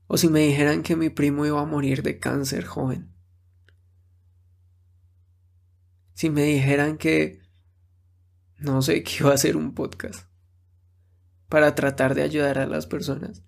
o 0.07 0.17
si 0.17 0.29
me 0.29 0.39
dijeran 0.39 0.81
que 0.81 0.95
mi 0.95 1.11
primo 1.11 1.45
iba 1.45 1.61
a 1.61 1.65
morir 1.65 2.01
de 2.01 2.17
cáncer 2.17 2.65
joven, 2.65 3.13
si 6.15 6.31
me 6.31 6.41
dijeran 6.45 6.97
que 6.97 7.39
no 8.57 8.81
sé 8.81 9.03
que 9.03 9.17
iba 9.19 9.29
a 9.29 9.35
hacer 9.35 9.55
un 9.55 9.75
podcast 9.75 10.27
para 11.49 11.75
tratar 11.75 12.15
de 12.15 12.23
ayudar 12.23 12.57
a 12.57 12.65
las 12.65 12.87
personas. 12.87 13.43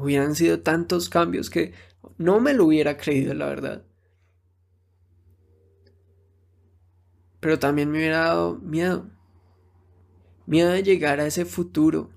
Hubieran 0.00 0.34
sido 0.34 0.60
tantos 0.60 1.10
cambios 1.10 1.50
que 1.50 1.74
no 2.16 2.40
me 2.40 2.54
lo 2.54 2.64
hubiera 2.64 2.96
creído, 2.96 3.34
la 3.34 3.44
verdad. 3.46 3.84
Pero 7.38 7.58
también 7.58 7.90
me 7.90 7.98
hubiera 7.98 8.20
dado 8.20 8.56
miedo. 8.60 9.10
Miedo 10.46 10.70
de 10.70 10.82
llegar 10.82 11.20
a 11.20 11.26
ese 11.26 11.44
futuro. 11.44 12.10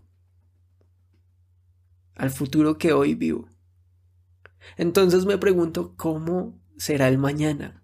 Al 2.16 2.30
futuro 2.30 2.78
que 2.78 2.94
hoy 2.94 3.16
vivo. 3.16 3.50
Entonces 4.78 5.25
me 5.25 5.38
pregunto 5.38 5.94
cómo 5.98 6.58
será 6.78 7.10
el 7.10 7.18
mañana. 7.18 7.84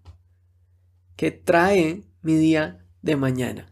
¿Qué 1.16 1.30
trae 1.30 2.04
mi 2.22 2.36
día 2.36 2.86
de 3.02 3.16
mañana? 3.16 3.68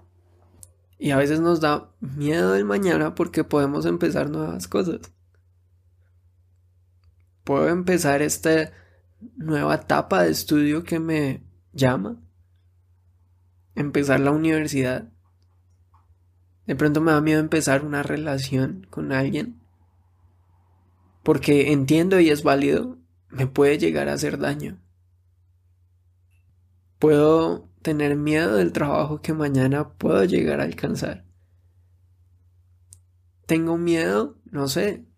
Y 0.98 1.10
a 1.12 1.16
veces 1.16 1.40
nos 1.40 1.60
da 1.60 1.90
miedo 2.00 2.54
el 2.54 2.66
mañana 2.66 3.14
porque 3.14 3.44
podemos 3.44 3.86
empezar 3.86 4.28
nuevas 4.28 4.68
cosas. 4.68 5.00
Puedo 7.48 7.70
empezar 7.70 8.20
esta 8.20 8.72
nueva 9.38 9.76
etapa 9.76 10.22
de 10.22 10.30
estudio 10.30 10.84
que 10.84 11.00
me 11.00 11.42
llama. 11.72 12.20
Empezar 13.74 14.20
la 14.20 14.32
universidad. 14.32 15.10
De 16.66 16.76
pronto 16.76 17.00
me 17.00 17.10
da 17.10 17.22
miedo 17.22 17.40
empezar 17.40 17.86
una 17.86 18.02
relación 18.02 18.86
con 18.90 19.12
alguien. 19.12 19.62
Porque 21.22 21.72
entiendo 21.72 22.20
y 22.20 22.28
es 22.28 22.42
válido, 22.42 22.98
me 23.30 23.46
puede 23.46 23.78
llegar 23.78 24.10
a 24.10 24.12
hacer 24.12 24.36
daño. 24.36 24.78
Puedo 26.98 27.70
tener 27.80 28.14
miedo 28.14 28.56
del 28.56 28.74
trabajo 28.74 29.22
que 29.22 29.32
mañana 29.32 29.94
puedo 29.94 30.22
llegar 30.24 30.60
a 30.60 30.64
alcanzar. 30.64 31.24
Tengo 33.46 33.78
miedo, 33.78 34.36
no 34.50 34.68
sé, 34.68 35.08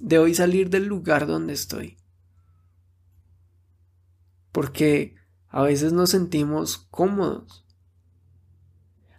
de 0.00 0.18
hoy 0.18 0.34
salir 0.34 0.70
del 0.70 0.86
lugar 0.86 1.26
donde 1.26 1.52
estoy. 1.52 1.96
Porque 4.52 5.14
a 5.48 5.62
veces 5.62 5.92
nos 5.92 6.10
sentimos 6.10 6.78
cómodos. 6.90 7.64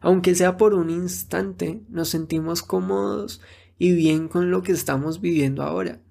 Aunque 0.01 0.35
sea 0.35 0.57
por 0.57 0.73
un 0.73 0.89
instante, 0.89 1.83
nos 1.89 2.09
sentimos 2.09 2.63
cómodos 2.63 3.41
y 3.77 3.93
bien 3.93 4.27
con 4.27 4.51
lo 4.51 4.63
que 4.63 4.71
estamos 4.71 5.19
viviendo 5.21 5.63
ahora. 5.63 6.01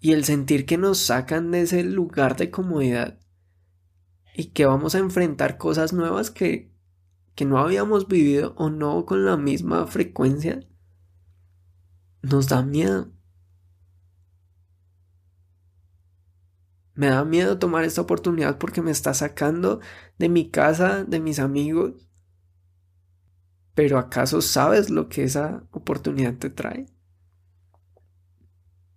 Y 0.00 0.12
el 0.12 0.24
sentir 0.24 0.66
que 0.66 0.78
nos 0.78 0.98
sacan 0.98 1.50
de 1.50 1.62
ese 1.62 1.84
lugar 1.84 2.36
de 2.36 2.50
comodidad 2.50 3.18
y 4.34 4.46
que 4.46 4.66
vamos 4.66 4.94
a 4.94 4.98
enfrentar 4.98 5.58
cosas 5.58 5.92
nuevas 5.92 6.30
que, 6.30 6.72
que 7.34 7.44
no 7.44 7.58
habíamos 7.58 8.08
vivido 8.08 8.54
o 8.56 8.70
no 8.70 9.04
con 9.04 9.24
la 9.24 9.36
misma 9.36 9.86
frecuencia, 9.86 10.66
nos 12.22 12.48
da 12.48 12.62
miedo. 12.62 13.12
Me 16.94 17.08
da 17.08 17.24
miedo 17.24 17.58
tomar 17.58 17.84
esta 17.84 18.02
oportunidad 18.02 18.58
porque 18.58 18.82
me 18.82 18.90
está 18.90 19.14
sacando 19.14 19.80
de 20.18 20.28
mi 20.28 20.50
casa, 20.50 21.04
de 21.04 21.20
mis 21.20 21.38
amigos. 21.38 22.08
Pero 23.74 23.98
¿acaso 23.98 24.42
sabes 24.42 24.90
lo 24.90 25.08
que 25.08 25.24
esa 25.24 25.66
oportunidad 25.70 26.36
te 26.36 26.50
trae? 26.50 26.86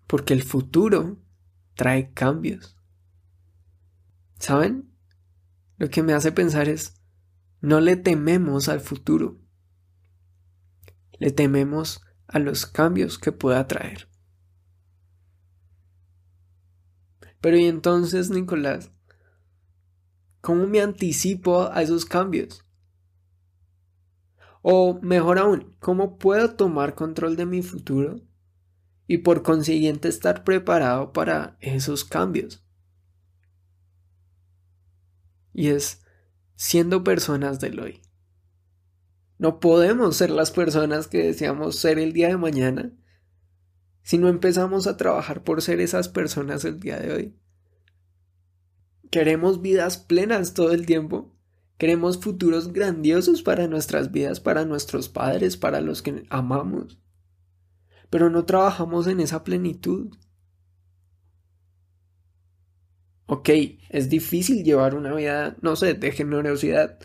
Porque 0.08 0.34
el 0.34 0.44
futuro 0.44 1.24
trae 1.76 2.12
cambios. 2.14 2.78
¿Saben? 4.38 4.94
Lo 5.78 5.90
que 5.90 6.04
me 6.04 6.14
hace 6.14 6.32
pensar 6.32 6.68
es, 6.68 7.02
no 7.62 7.80
le 7.80 7.96
tememos 7.96 8.68
al 8.68 8.82
futuro, 8.82 9.40
le 11.20 11.32
tememos 11.32 12.02
a 12.28 12.40
los 12.40 12.66
cambios 12.66 13.18
que 13.18 13.32
pueda 13.32 13.68
traer. 13.68 14.08
Pero 17.42 17.58
y 17.58 17.66
entonces, 17.66 18.30
Nicolás, 18.30 18.92
¿cómo 20.42 20.66
me 20.68 20.82
anticipo 20.82 21.70
a 21.72 21.82
esos 21.82 22.06
cambios? 22.06 22.66
O 24.62 25.00
mejor 25.02 25.40
aún, 25.40 25.76
¿cómo 25.80 26.18
puedo 26.18 26.56
tomar 26.56 26.96
control 26.96 27.36
de 27.36 27.46
mi 27.46 27.62
futuro 27.62 28.22
y 29.08 29.18
por 29.20 29.44
consiguiente 29.44 30.08
estar 30.08 30.44
preparado 30.44 31.12
para 31.12 31.58
esos 31.60 32.06
cambios? 32.06 32.64
y 35.54 35.70
es 35.70 36.02
siendo 36.56 37.04
personas 37.04 37.60
del 37.60 37.80
hoy. 37.80 38.02
No 39.38 39.60
podemos 39.60 40.18
ser 40.18 40.30
las 40.30 40.52
personas 40.52 41.08
que 41.08 41.24
deseamos 41.24 41.78
ser 41.78 42.00
el 42.00 42.14
día 42.14 42.30
de 42.30 42.38
mañana 42.38 42.94
si 44.04 44.18
no 44.18 44.28
empezamos 44.28 44.86
a 44.86 44.98
trabajar 44.98 45.44
por 45.44 45.62
ser 45.62 45.80
esas 45.80 46.10
personas 46.10 46.66
el 46.66 46.80
día 46.80 47.00
de 47.00 47.14
hoy. 47.14 47.36
Queremos 49.10 49.62
vidas 49.62 49.98
plenas 49.98 50.54
todo 50.54 50.74
el 50.74 50.86
tiempo. 50.86 51.34
Queremos 51.78 52.20
futuros 52.20 52.74
grandiosos 52.74 53.42
para 53.42 53.68
nuestras 53.68 54.12
vidas, 54.12 54.40
para 54.40 54.66
nuestros 54.66 55.10
padres, 55.10 55.58
para 55.58 55.82
los 55.82 56.02
que 56.02 56.24
amamos. 56.30 57.00
Pero 58.10 58.30
no 58.30 58.46
trabajamos 58.46 59.08
en 59.08 59.20
esa 59.20 59.44
plenitud. 59.44 60.16
Ok, 63.26 63.50
es 63.90 64.10
difícil 64.10 64.64
llevar 64.64 64.96
una 64.96 65.14
vida, 65.16 65.56
no 65.62 65.76
sé, 65.76 65.94
de 65.94 66.12
generosidad. 66.12 67.00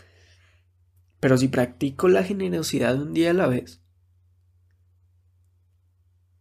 Pero 1.20 1.37
si 1.37 1.48
practico 1.48 2.09
la 2.09 2.22
generosidad 2.22 3.00
un 3.00 3.12
día 3.12 3.31
a 3.31 3.35
la 3.35 3.46
vez, 3.48 3.83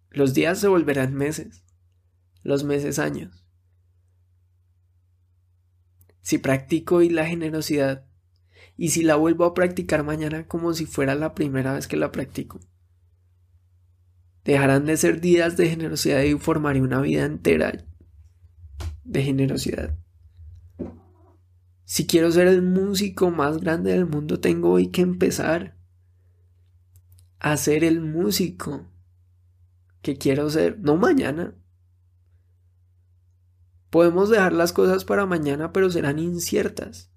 los 0.10 0.34
días 0.34 0.60
se 0.60 0.68
volverán 0.68 1.14
meses, 1.14 1.64
los 2.44 2.64
meses 2.64 3.00
años. 3.00 3.46
Si 6.22 6.38
practico 6.38 6.98
hoy 6.98 7.10
la 7.10 7.26
generosidad 7.26 8.06
y 8.76 8.90
si 8.90 9.02
la 9.02 9.16
vuelvo 9.16 9.46
a 9.46 9.54
practicar 9.54 10.04
mañana 10.04 10.48
como 10.48 10.74
si 10.74 10.86
fuera 10.86 11.16
la 11.16 11.34
primera 11.34 11.74
vez 11.74 11.88
que 11.88 11.98
la 11.98 12.12
practico, 12.12 12.60
dejarán 14.44 14.86
de 14.86 14.98
ser 14.98 15.22
días 15.22 15.58
de 15.58 15.70
generosidad 15.70 16.22
y 16.24 16.36
formaré 16.36 16.82
una 16.82 17.02
vida 17.02 17.26
entera 17.26 17.86
de 19.04 19.24
generosidad. 19.24 19.98
Si 21.90 22.06
quiero 22.06 22.30
ser 22.34 22.48
el 22.48 22.62
músico 22.62 23.32
más 23.32 23.60
grande 23.60 23.92
del 23.92 24.06
mundo, 24.06 24.42
tengo 24.42 24.72
hoy 24.72 24.90
que 24.90 25.02
empezar 25.02 25.78
a 27.40 27.56
ser 27.56 27.86
el 27.86 28.02
músico 28.02 28.92
que 30.02 30.18
quiero 30.18 30.50
ser, 30.50 30.82
no 30.82 30.98
mañana. 30.98 31.56
Podemos 33.90 34.30
dejar 34.30 34.52
las 34.52 34.74
cosas 34.74 35.06
para 35.06 35.26
mañana, 35.26 35.72
pero 35.72 35.90
serán 35.90 36.20
inciertas. 36.20 37.10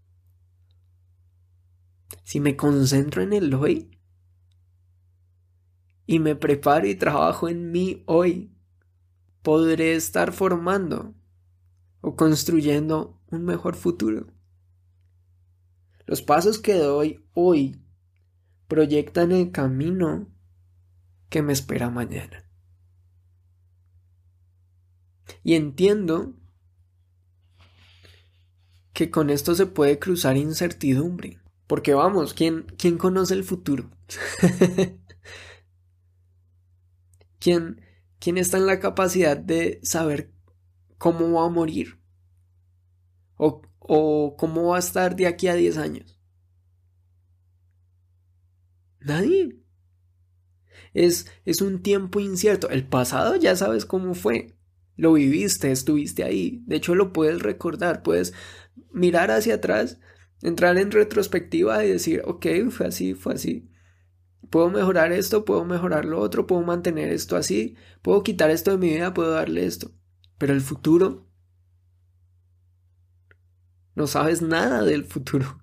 Si 2.23 2.39
me 2.39 2.57
concentro 2.57 3.23
en 3.23 3.33
el 3.33 3.53
hoy 3.55 3.99
y 6.07 6.21
me 6.21 6.37
preparo 6.37 6.87
y 6.87 6.95
trabajo 6.95 7.49
en 7.49 7.73
mí 7.73 8.05
hoy, 8.07 8.57
podré 9.43 9.97
estar 9.97 10.31
formando 10.31 11.13
o 12.03 12.15
construyendo 12.15 13.21
un 13.33 13.45
mejor 13.45 13.75
futuro. 13.75 14.29
Los 16.11 16.23
pasos 16.23 16.59
que 16.59 16.75
doy 16.75 17.25
hoy 17.35 17.81
proyectan 18.67 19.31
el 19.31 19.53
camino 19.53 20.27
que 21.29 21.41
me 21.41 21.53
espera 21.53 21.89
mañana. 21.89 22.51
Y 25.45 25.55
entiendo 25.55 26.35
que 28.93 29.13
con 29.13 29.31
esto 29.31 29.55
se 29.55 29.67
puede 29.67 30.01
cruzar 30.01 30.37
incertidumbre. 30.37 31.39
Porque 31.69 31.95
vamos, 31.95 32.35
¿quién, 32.35 32.67
quién 32.77 32.99
conoce 32.99 33.35
el 33.35 33.45
futuro? 33.45 33.89
¿Quién, 37.39 37.83
¿Quién 38.19 38.37
está 38.37 38.57
en 38.57 38.67
la 38.67 38.81
capacidad 38.81 39.37
de 39.37 39.79
saber 39.85 40.33
cómo 40.99 41.31
va 41.35 41.47
a 41.47 41.51
morir 41.51 42.01
o, 43.81 44.37
cómo 44.37 44.69
va 44.69 44.77
a 44.77 44.81
estar 44.81 45.17
de 45.17 45.27
aquí 45.27 45.49
a 45.49 45.55
10 45.55 45.79
años. 45.79 46.21
Nadie. 49.01 49.59
Es, 50.93 51.27
es 51.45 51.61
un 51.61 51.83
tiempo 51.83 52.21
incierto. 52.21 52.69
El 52.69 52.87
pasado 52.87 53.37
ya 53.37 53.57
sabes 53.57 53.85
cómo 53.85 54.15
fue. 54.15 54.57
Lo 54.97 55.15
viviste, 55.15 55.73
estuviste 55.73 56.25
ahí. 56.25 56.63
De 56.67 56.77
hecho, 56.77 56.95
lo 56.95 57.13
puedes 57.13 57.41
recordar. 57.41 58.03
Puedes 58.03 58.35
mirar 58.93 59.31
hacia 59.31 59.55
atrás, 59.55 59.99
entrar 60.43 60.77
en 60.79 60.91
retrospectiva 60.91 61.85
y 61.85 61.91
decir, 61.91 62.23
ok, 62.25 62.47
fue 62.71 62.87
así, 62.87 63.15
fue 63.15 63.35
así. 63.35 63.71
Puedo 64.51 64.69
mejorar 64.69 65.13
esto, 65.13 65.45
puedo 65.45 65.65
mejorar 65.65 66.05
lo 66.05 66.21
otro, 66.21 66.47
puedo 66.47 66.63
mantener 66.63 67.11
esto 67.11 67.37
así, 67.37 67.77
puedo 68.03 68.23
quitar 68.23 68.51
esto 68.51 68.73
de 68.73 68.79
mi 68.79 68.91
vida, 68.91 69.15
puedo 69.15 69.31
darle 69.31 69.65
esto. 69.65 69.93
Pero 70.39 70.55
el 70.55 70.61
futuro 70.61 71.30
no 74.01 74.07
sabes 74.07 74.41
nada 74.41 74.83
del 74.83 75.05
futuro. 75.05 75.63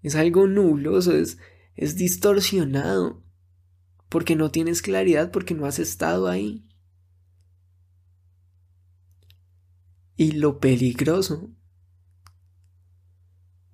Es 0.00 0.14
algo 0.14 0.46
nuloso, 0.46 1.14
es, 1.14 1.36
es 1.76 1.96
distorsionado, 1.96 3.22
porque 4.08 4.34
no 4.34 4.50
tienes 4.50 4.80
claridad, 4.80 5.30
porque 5.30 5.52
no 5.52 5.66
has 5.66 5.78
estado 5.78 6.28
ahí. 6.28 6.66
Y 10.16 10.32
lo 10.32 10.58
peligroso 10.58 11.50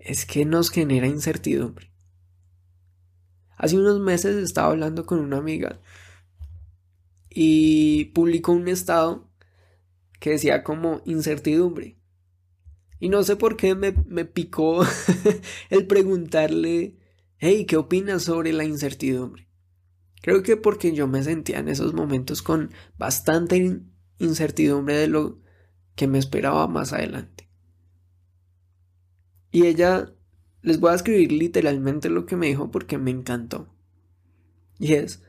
es 0.00 0.26
que 0.26 0.44
nos 0.44 0.70
genera 0.70 1.06
incertidumbre. 1.06 1.92
Hace 3.56 3.78
unos 3.78 4.00
meses 4.00 4.34
estaba 4.34 4.72
hablando 4.72 5.06
con 5.06 5.20
una 5.20 5.36
amiga 5.36 5.80
y 7.30 8.06
publicó 8.06 8.50
un 8.50 8.66
estado 8.66 9.30
que 10.18 10.30
decía 10.30 10.64
como 10.64 11.02
incertidumbre. 11.04 11.97
Y 13.00 13.08
no 13.08 13.22
sé 13.22 13.36
por 13.36 13.56
qué 13.56 13.74
me, 13.74 13.92
me 14.06 14.24
picó 14.24 14.82
el 15.70 15.86
preguntarle, 15.86 16.96
hey, 17.38 17.64
¿qué 17.66 17.76
opinas 17.76 18.22
sobre 18.22 18.52
la 18.52 18.64
incertidumbre? 18.64 19.48
Creo 20.22 20.42
que 20.42 20.56
porque 20.56 20.92
yo 20.92 21.06
me 21.06 21.22
sentía 21.22 21.58
en 21.60 21.68
esos 21.68 21.94
momentos 21.94 22.42
con 22.42 22.70
bastante 22.96 23.82
incertidumbre 24.18 24.96
de 24.96 25.06
lo 25.06 25.40
que 25.94 26.08
me 26.08 26.18
esperaba 26.18 26.66
más 26.66 26.92
adelante. 26.92 27.48
Y 29.50 29.66
ella, 29.66 30.12
les 30.62 30.80
voy 30.80 30.92
a 30.92 30.96
escribir 30.96 31.32
literalmente 31.32 32.10
lo 32.10 32.26
que 32.26 32.36
me 32.36 32.46
dijo 32.46 32.70
porque 32.70 32.98
me 32.98 33.10
encantó. 33.10 33.74
Y 34.78 34.94
es, 34.94 35.22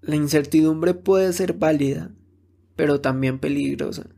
la 0.00 0.16
incertidumbre 0.16 0.94
puede 0.94 1.32
ser 1.32 1.54
válida, 1.54 2.14
pero 2.76 3.00
también 3.00 3.38
peligrosa. 3.38 4.08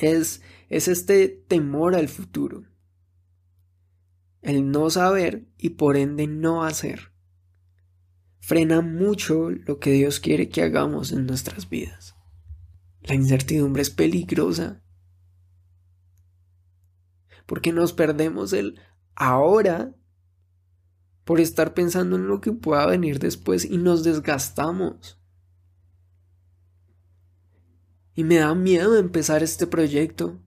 Es, 0.00 0.42
es 0.68 0.88
este 0.88 1.28
temor 1.28 1.94
al 1.94 2.08
futuro. 2.08 2.64
El 4.42 4.70
no 4.70 4.90
saber 4.90 5.46
y 5.58 5.70
por 5.70 5.96
ende 5.96 6.26
no 6.26 6.64
hacer. 6.64 7.12
Frena 8.38 8.80
mucho 8.80 9.50
lo 9.50 9.80
que 9.80 9.90
Dios 9.90 10.20
quiere 10.20 10.48
que 10.48 10.62
hagamos 10.62 11.10
en 11.10 11.26
nuestras 11.26 11.68
vidas. 11.68 12.14
La 13.02 13.14
incertidumbre 13.14 13.82
es 13.82 13.90
peligrosa. 13.90 14.82
Porque 17.46 17.72
nos 17.72 17.92
perdemos 17.92 18.52
el 18.52 18.80
ahora 19.14 19.96
por 21.24 21.40
estar 21.40 21.74
pensando 21.74 22.14
en 22.14 22.28
lo 22.28 22.40
que 22.40 22.52
pueda 22.52 22.86
venir 22.86 23.18
después 23.18 23.64
y 23.64 23.78
nos 23.78 24.04
desgastamos. 24.04 25.20
Y 28.16 28.24
me 28.24 28.36
da 28.36 28.54
miedo 28.54 28.96
empezar 28.96 29.44
este 29.44 29.68
proyecto, 29.68 30.42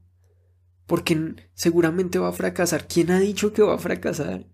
porque 0.88 1.36
seguramente 1.54 2.20
va 2.20 2.30
a 2.30 2.34
fracasar. 2.34 2.88
¿Quién 2.88 3.12
ha 3.12 3.20
dicho 3.20 3.54
que 3.54 3.62
va 3.62 3.76
a 3.76 3.80
fracasar? 3.80 4.48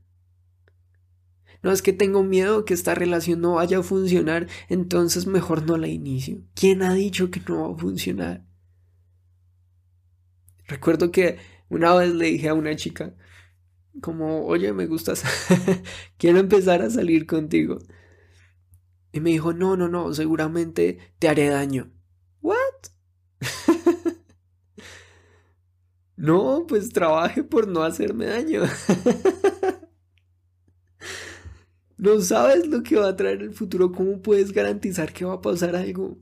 No 1.64 1.72
es 1.72 1.82
que 1.82 1.94
tengo 1.94 2.24
miedo 2.24 2.64
que 2.66 2.76
esta 2.76 2.94
relación 2.94 3.42
no 3.42 3.54
vaya 3.54 3.80
a 3.80 3.84
funcionar, 3.84 4.48
entonces 4.70 5.26
mejor 5.26 5.66
no 5.66 5.78
la 5.78 5.88
inicio. 5.88 6.44
¿Quién 6.54 6.84
ha 6.84 6.94
dicho 6.94 7.32
que 7.32 7.42
no 7.48 7.68
va 7.70 7.76
a 7.76 7.80
funcionar? 7.80 8.46
Recuerdo 10.68 11.10
que 11.10 11.40
una 11.70 11.96
vez 11.96 12.14
le 12.14 12.26
dije 12.26 12.50
a 12.50 12.54
una 12.54 12.76
chica, 12.76 13.16
como, 14.02 14.46
oye, 14.46 14.74
me 14.74 14.88
gustas, 14.88 15.24
quiero 16.18 16.40
empezar 16.40 16.82
a 16.82 16.90
salir 16.90 17.26
contigo. 17.26 17.80
Y 19.12 19.22
me 19.22 19.30
dijo, 19.30 19.54
no, 19.54 19.78
no, 19.78 19.88
no, 19.88 20.14
seguramente 20.14 21.14
te 21.18 21.30
haré 21.30 21.48
daño. 21.48 21.92
¿What? 22.42 22.95
No, 26.16 26.66
pues 26.68 26.90
trabaje 26.90 27.44
por 27.44 27.68
no 27.68 27.84
hacerme 27.84 28.26
daño. 28.26 28.64
No 31.98 32.20
sabes 32.20 32.68
lo 32.68 32.84
que 32.84 32.98
va 32.98 33.08
a 33.08 33.16
traer 33.16 33.42
el 33.42 33.54
futuro, 33.54 33.92
¿cómo 33.92 34.22
puedes 34.22 34.52
garantizar 34.52 35.14
que 35.14 35.24
va 35.24 35.36
a 35.36 35.42
pasar 35.42 35.76
algo? 35.76 36.18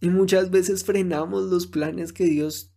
Y 0.00 0.08
muchas 0.08 0.50
veces 0.50 0.82
frenamos 0.82 1.50
los 1.50 1.66
planes 1.66 2.12
que 2.12 2.24
Dios 2.24 2.72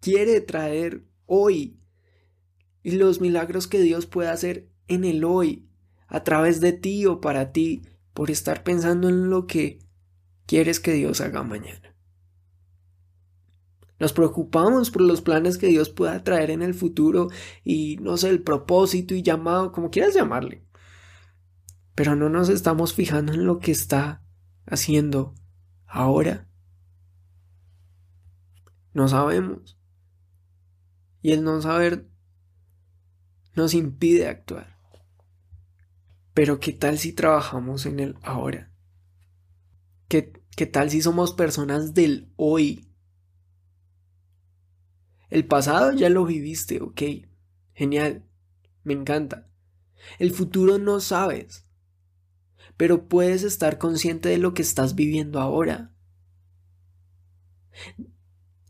quiere 0.00 0.40
traer 0.40 1.04
hoy 1.26 1.78
y 2.82 2.92
los 2.92 3.20
milagros 3.20 3.68
que 3.68 3.80
Dios 3.80 4.06
puede 4.06 4.30
hacer 4.30 4.70
en 4.86 5.04
el 5.04 5.22
hoy, 5.22 5.68
a 6.06 6.24
través 6.24 6.60
de 6.62 6.72
ti 6.72 7.04
o 7.04 7.20
para 7.20 7.52
ti, 7.52 7.82
por 8.14 8.30
estar 8.30 8.64
pensando 8.64 9.10
en 9.10 9.28
lo 9.28 9.46
que 9.46 9.80
quieres 10.46 10.80
que 10.80 10.94
Dios 10.94 11.20
haga 11.20 11.42
mañana. 11.42 11.87
Nos 13.98 14.12
preocupamos 14.12 14.90
por 14.90 15.02
los 15.02 15.22
planes 15.22 15.58
que 15.58 15.66
Dios 15.66 15.88
pueda 15.88 16.22
traer 16.22 16.50
en 16.50 16.62
el 16.62 16.74
futuro 16.74 17.28
y 17.64 17.96
no 17.96 18.16
sé, 18.16 18.28
el 18.28 18.42
propósito 18.42 19.14
y 19.14 19.22
llamado, 19.22 19.72
como 19.72 19.90
quieras 19.90 20.14
llamarle. 20.14 20.64
Pero 21.94 22.14
no 22.14 22.28
nos 22.28 22.48
estamos 22.48 22.94
fijando 22.94 23.32
en 23.32 23.44
lo 23.44 23.58
que 23.58 23.72
está 23.72 24.22
haciendo 24.66 25.34
ahora. 25.86 26.48
No 28.92 29.08
sabemos. 29.08 29.76
Y 31.20 31.32
el 31.32 31.42
no 31.42 31.60
saber 31.60 32.08
nos 33.56 33.74
impide 33.74 34.28
actuar. 34.28 34.78
Pero 36.34 36.60
¿qué 36.60 36.72
tal 36.72 36.98
si 36.98 37.12
trabajamos 37.12 37.84
en 37.84 37.98
el 37.98 38.16
ahora? 38.22 38.72
¿Qué, 40.06 40.32
qué 40.56 40.66
tal 40.66 40.90
si 40.90 41.02
somos 41.02 41.32
personas 41.32 41.94
del 41.94 42.32
hoy? 42.36 42.87
El 45.30 45.46
pasado 45.46 45.92
ya 45.92 46.08
lo 46.08 46.24
viviste, 46.24 46.80
ok. 46.80 47.02
Genial. 47.74 48.24
Me 48.82 48.94
encanta. 48.94 49.48
El 50.18 50.32
futuro 50.32 50.78
no 50.78 51.00
sabes. 51.00 51.64
Pero 52.76 53.08
puedes 53.08 53.42
estar 53.42 53.78
consciente 53.78 54.28
de 54.28 54.38
lo 54.38 54.54
que 54.54 54.62
estás 54.62 54.94
viviendo 54.94 55.40
ahora. 55.40 55.92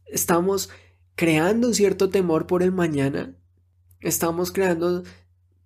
Estamos 0.07 0.71
creando 1.15 1.75
cierto 1.75 2.11
temor 2.11 2.47
por 2.47 2.63
el 2.63 2.73
mañana. 2.73 3.37
Estamos 4.01 4.53
creando 4.53 5.03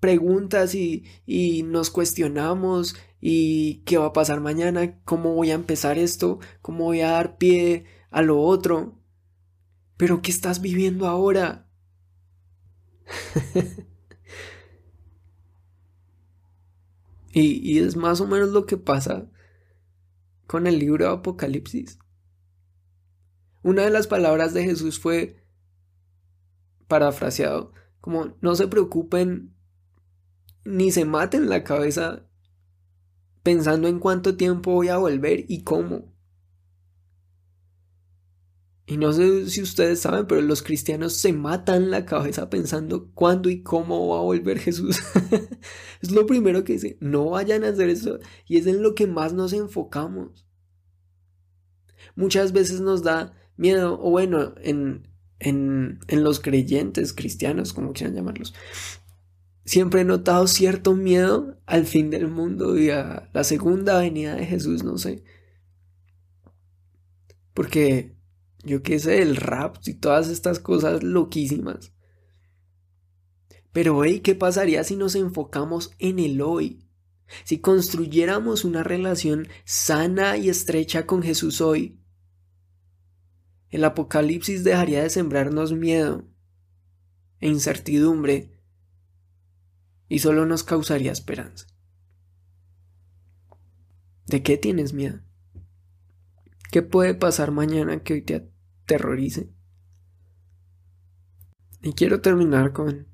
preguntas 0.00 0.74
y, 0.74 1.04
y, 1.26 1.62
nos 1.62 1.90
cuestionamos 1.90 2.96
y 3.20 3.82
qué 3.84 3.98
va 3.98 4.06
a 4.06 4.12
pasar 4.12 4.40
mañana, 4.40 5.00
cómo 5.04 5.34
voy 5.34 5.52
a 5.52 5.54
empezar 5.54 5.96
esto, 5.96 6.40
cómo 6.60 6.86
voy 6.86 7.02
a 7.02 7.12
dar 7.12 7.36
pie 7.38 7.84
a 8.10 8.22
lo 8.22 8.40
otro. 8.40 9.01
Pero 9.96 10.22
¿qué 10.22 10.30
estás 10.30 10.60
viviendo 10.60 11.06
ahora? 11.06 11.68
y, 17.32 17.78
es 17.78 17.96
más 17.96 18.20
o 18.20 18.26
menos 18.26 18.50
lo 18.50 18.66
que 18.66 18.76
pasa 18.76 19.30
con 20.46 20.66
el 20.66 20.78
libro 20.78 21.06
de 21.06 21.12
Apocalipsis. 21.12 21.98
Una 23.62 23.82
de 23.82 23.90
las 23.90 24.06
palabras 24.06 24.54
de 24.54 24.64
Jesús 24.64 24.98
fue 24.98 25.44
parafraseado 26.88 27.72
como 28.02 28.36
no 28.40 28.56
se 28.56 28.66
preocupen 28.66 29.54
ni 30.64 30.90
se 30.90 31.04
maten 31.04 31.48
la 31.48 31.64
cabeza 31.64 32.28
pensando 33.42 33.88
en 33.88 34.00
cuánto 34.00 34.36
tiempo 34.36 34.72
voy 34.72 34.88
a 34.88 34.98
volver 34.98 35.44
y 35.48 35.62
cómo. 35.62 36.11
Y 38.84 38.96
no 38.96 39.12
sé 39.12 39.48
si 39.48 39.62
ustedes 39.62 40.00
saben, 40.00 40.26
pero 40.26 40.40
los 40.40 40.62
cristianos 40.62 41.12
se 41.14 41.32
matan 41.32 41.90
la 41.90 42.04
cabeza 42.04 42.50
pensando 42.50 43.10
cuándo 43.14 43.48
y 43.48 43.62
cómo 43.62 44.08
va 44.08 44.18
a 44.18 44.22
volver 44.22 44.58
Jesús. 44.58 45.00
es 46.02 46.10
lo 46.10 46.26
primero 46.26 46.64
que 46.64 46.74
dice, 46.74 46.96
no 47.00 47.30
vayan 47.30 47.62
a 47.64 47.68
hacer 47.68 47.88
eso. 47.88 48.18
Y 48.46 48.56
es 48.58 48.66
en 48.66 48.82
lo 48.82 48.94
que 48.94 49.06
más 49.06 49.34
nos 49.34 49.52
enfocamos. 49.52 50.46
Muchas 52.16 52.52
veces 52.52 52.80
nos 52.80 53.04
da 53.04 53.34
miedo, 53.56 53.98
o 54.02 54.10
bueno, 54.10 54.54
en, 54.60 55.08
en, 55.38 56.00
en 56.08 56.24
los 56.24 56.40
creyentes 56.40 57.12
cristianos, 57.12 57.72
como 57.72 57.92
quieran 57.92 58.16
llamarlos, 58.16 58.52
siempre 59.64 60.00
he 60.00 60.04
notado 60.04 60.48
cierto 60.48 60.94
miedo 60.94 61.56
al 61.66 61.86
fin 61.86 62.10
del 62.10 62.28
mundo 62.28 62.76
y 62.76 62.90
a 62.90 63.30
la 63.32 63.44
segunda 63.44 64.00
venida 64.00 64.34
de 64.34 64.44
Jesús, 64.44 64.82
no 64.82 64.98
sé. 64.98 65.22
Porque 67.54 68.11
yo 68.62 68.82
qué 68.82 68.98
sé, 68.98 69.22
el 69.22 69.36
rap 69.36 69.76
y 69.86 69.94
todas 69.94 70.28
estas 70.28 70.58
cosas 70.58 71.02
loquísimas. 71.02 71.92
Pero 73.72 74.04
hey, 74.04 74.20
¿qué 74.20 74.34
pasaría 74.34 74.84
si 74.84 74.96
nos 74.96 75.14
enfocamos 75.14 75.92
en 75.98 76.18
el 76.18 76.40
hoy? 76.42 76.86
Si 77.44 77.58
construyéramos 77.58 78.64
una 78.64 78.82
relación 78.82 79.48
sana 79.64 80.36
y 80.36 80.50
estrecha 80.50 81.06
con 81.06 81.22
Jesús 81.22 81.60
hoy. 81.60 81.98
El 83.70 83.84
apocalipsis 83.84 84.64
dejaría 84.64 85.02
de 85.02 85.08
sembrarnos 85.08 85.72
miedo 85.72 86.28
e 87.40 87.48
incertidumbre 87.48 88.60
y 90.08 90.18
solo 90.18 90.44
nos 90.44 90.62
causaría 90.62 91.10
esperanza. 91.10 91.66
¿De 94.26 94.42
qué 94.42 94.58
tienes 94.58 94.92
miedo? 94.92 95.20
¿Qué 96.70 96.82
puede 96.82 97.14
pasar 97.14 97.50
mañana 97.50 98.02
que 98.02 98.12
hoy 98.12 98.22
te 98.22 98.51
aterrorice? 98.82 99.50
Y 101.82 101.92
quiero 101.94 102.20
terminar 102.20 102.72
con, 102.72 103.08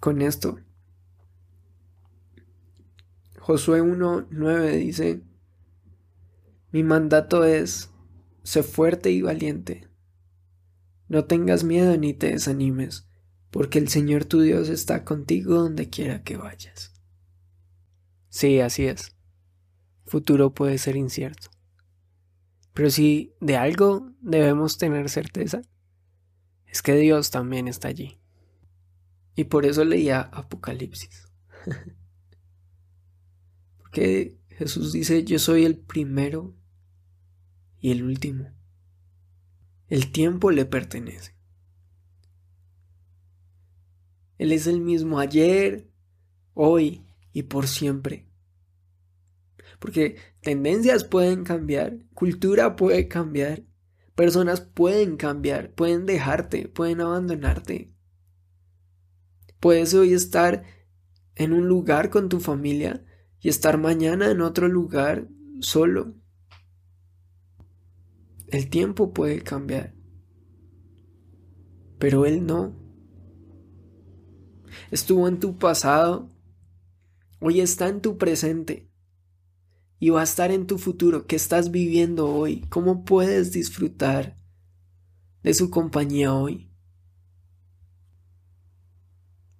con 0.00 0.22
esto. 0.22 0.58
Josué 3.38 3.82
1.9 3.82 4.72
dice, 4.72 5.22
mi 6.72 6.82
mandato 6.82 7.44
es, 7.44 7.90
sé 8.42 8.62
fuerte 8.62 9.10
y 9.10 9.22
valiente. 9.22 9.88
No 11.08 11.26
tengas 11.26 11.62
miedo 11.62 11.96
ni 11.96 12.14
te 12.14 12.30
desanimes, 12.30 13.06
porque 13.50 13.78
el 13.78 13.88
Señor 13.88 14.24
tu 14.24 14.40
Dios 14.40 14.68
está 14.68 15.04
contigo 15.04 15.54
donde 15.54 15.88
quiera 15.88 16.24
que 16.24 16.36
vayas. 16.36 16.92
Sí, 18.28 18.60
así 18.60 18.86
es. 18.86 19.16
Futuro 20.04 20.52
puede 20.52 20.78
ser 20.78 20.96
incierto. 20.96 21.48
Pero 22.76 22.90
si 22.90 23.32
de 23.40 23.56
algo 23.56 24.12
debemos 24.20 24.76
tener 24.76 25.08
certeza, 25.08 25.62
es 26.66 26.82
que 26.82 26.94
Dios 26.94 27.30
también 27.30 27.68
está 27.68 27.88
allí. 27.88 28.18
Y 29.34 29.44
por 29.44 29.64
eso 29.64 29.82
leía 29.82 30.20
Apocalipsis. 30.20 31.26
Porque 33.78 34.36
Jesús 34.50 34.92
dice, 34.92 35.24
yo 35.24 35.38
soy 35.38 35.64
el 35.64 35.78
primero 35.78 36.54
y 37.80 37.92
el 37.92 38.02
último. 38.02 38.52
El 39.88 40.12
tiempo 40.12 40.50
le 40.50 40.66
pertenece. 40.66 41.34
Él 44.36 44.52
es 44.52 44.66
el 44.66 44.82
mismo 44.82 45.18
ayer, 45.18 45.88
hoy 46.52 47.06
y 47.32 47.44
por 47.44 47.68
siempre. 47.68 48.25
Porque 49.78 50.16
tendencias 50.40 51.04
pueden 51.04 51.44
cambiar, 51.44 51.98
cultura 52.14 52.76
puede 52.76 53.08
cambiar, 53.08 53.64
personas 54.14 54.60
pueden 54.60 55.16
cambiar, 55.16 55.74
pueden 55.74 56.06
dejarte, 56.06 56.68
pueden 56.68 57.00
abandonarte. 57.00 57.92
Puedes 59.60 59.94
hoy 59.94 60.12
estar 60.12 60.64
en 61.34 61.52
un 61.52 61.68
lugar 61.68 62.10
con 62.10 62.28
tu 62.28 62.40
familia 62.40 63.04
y 63.40 63.48
estar 63.48 63.78
mañana 63.78 64.30
en 64.30 64.40
otro 64.40 64.68
lugar 64.68 65.28
solo. 65.60 66.14
El 68.48 68.70
tiempo 68.70 69.12
puede 69.12 69.42
cambiar, 69.42 69.94
pero 71.98 72.24
él 72.26 72.46
no. 72.46 72.74
Estuvo 74.90 75.26
en 75.26 75.40
tu 75.40 75.58
pasado, 75.58 76.28
hoy 77.40 77.60
está 77.60 77.88
en 77.88 78.00
tu 78.00 78.18
presente 78.18 78.85
y 79.98 80.10
va 80.10 80.20
a 80.20 80.24
estar 80.24 80.50
en 80.50 80.66
tu 80.66 80.78
futuro. 80.78 81.26
¿Qué 81.26 81.36
estás 81.36 81.70
viviendo 81.70 82.28
hoy? 82.28 82.62
¿Cómo 82.68 83.04
puedes 83.04 83.52
disfrutar 83.52 84.36
de 85.42 85.54
su 85.54 85.70
compañía 85.70 86.34
hoy? 86.34 86.70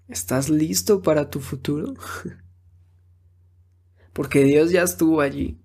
¿Estás 0.09 0.49
listo 0.49 1.03
para 1.03 1.31
tu 1.31 1.41
futuro? 1.41 1.95
Porque 4.13 4.45
Dios 4.45 4.71
ya 4.71 4.83
estuvo 4.83 5.21
allí 5.21 5.61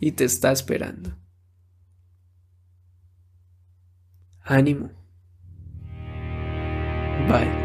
y 0.00 0.12
te 0.12 0.24
está 0.24 0.52
esperando. 0.52 1.16
Ánimo. 4.42 4.90
Bye. 7.28 7.63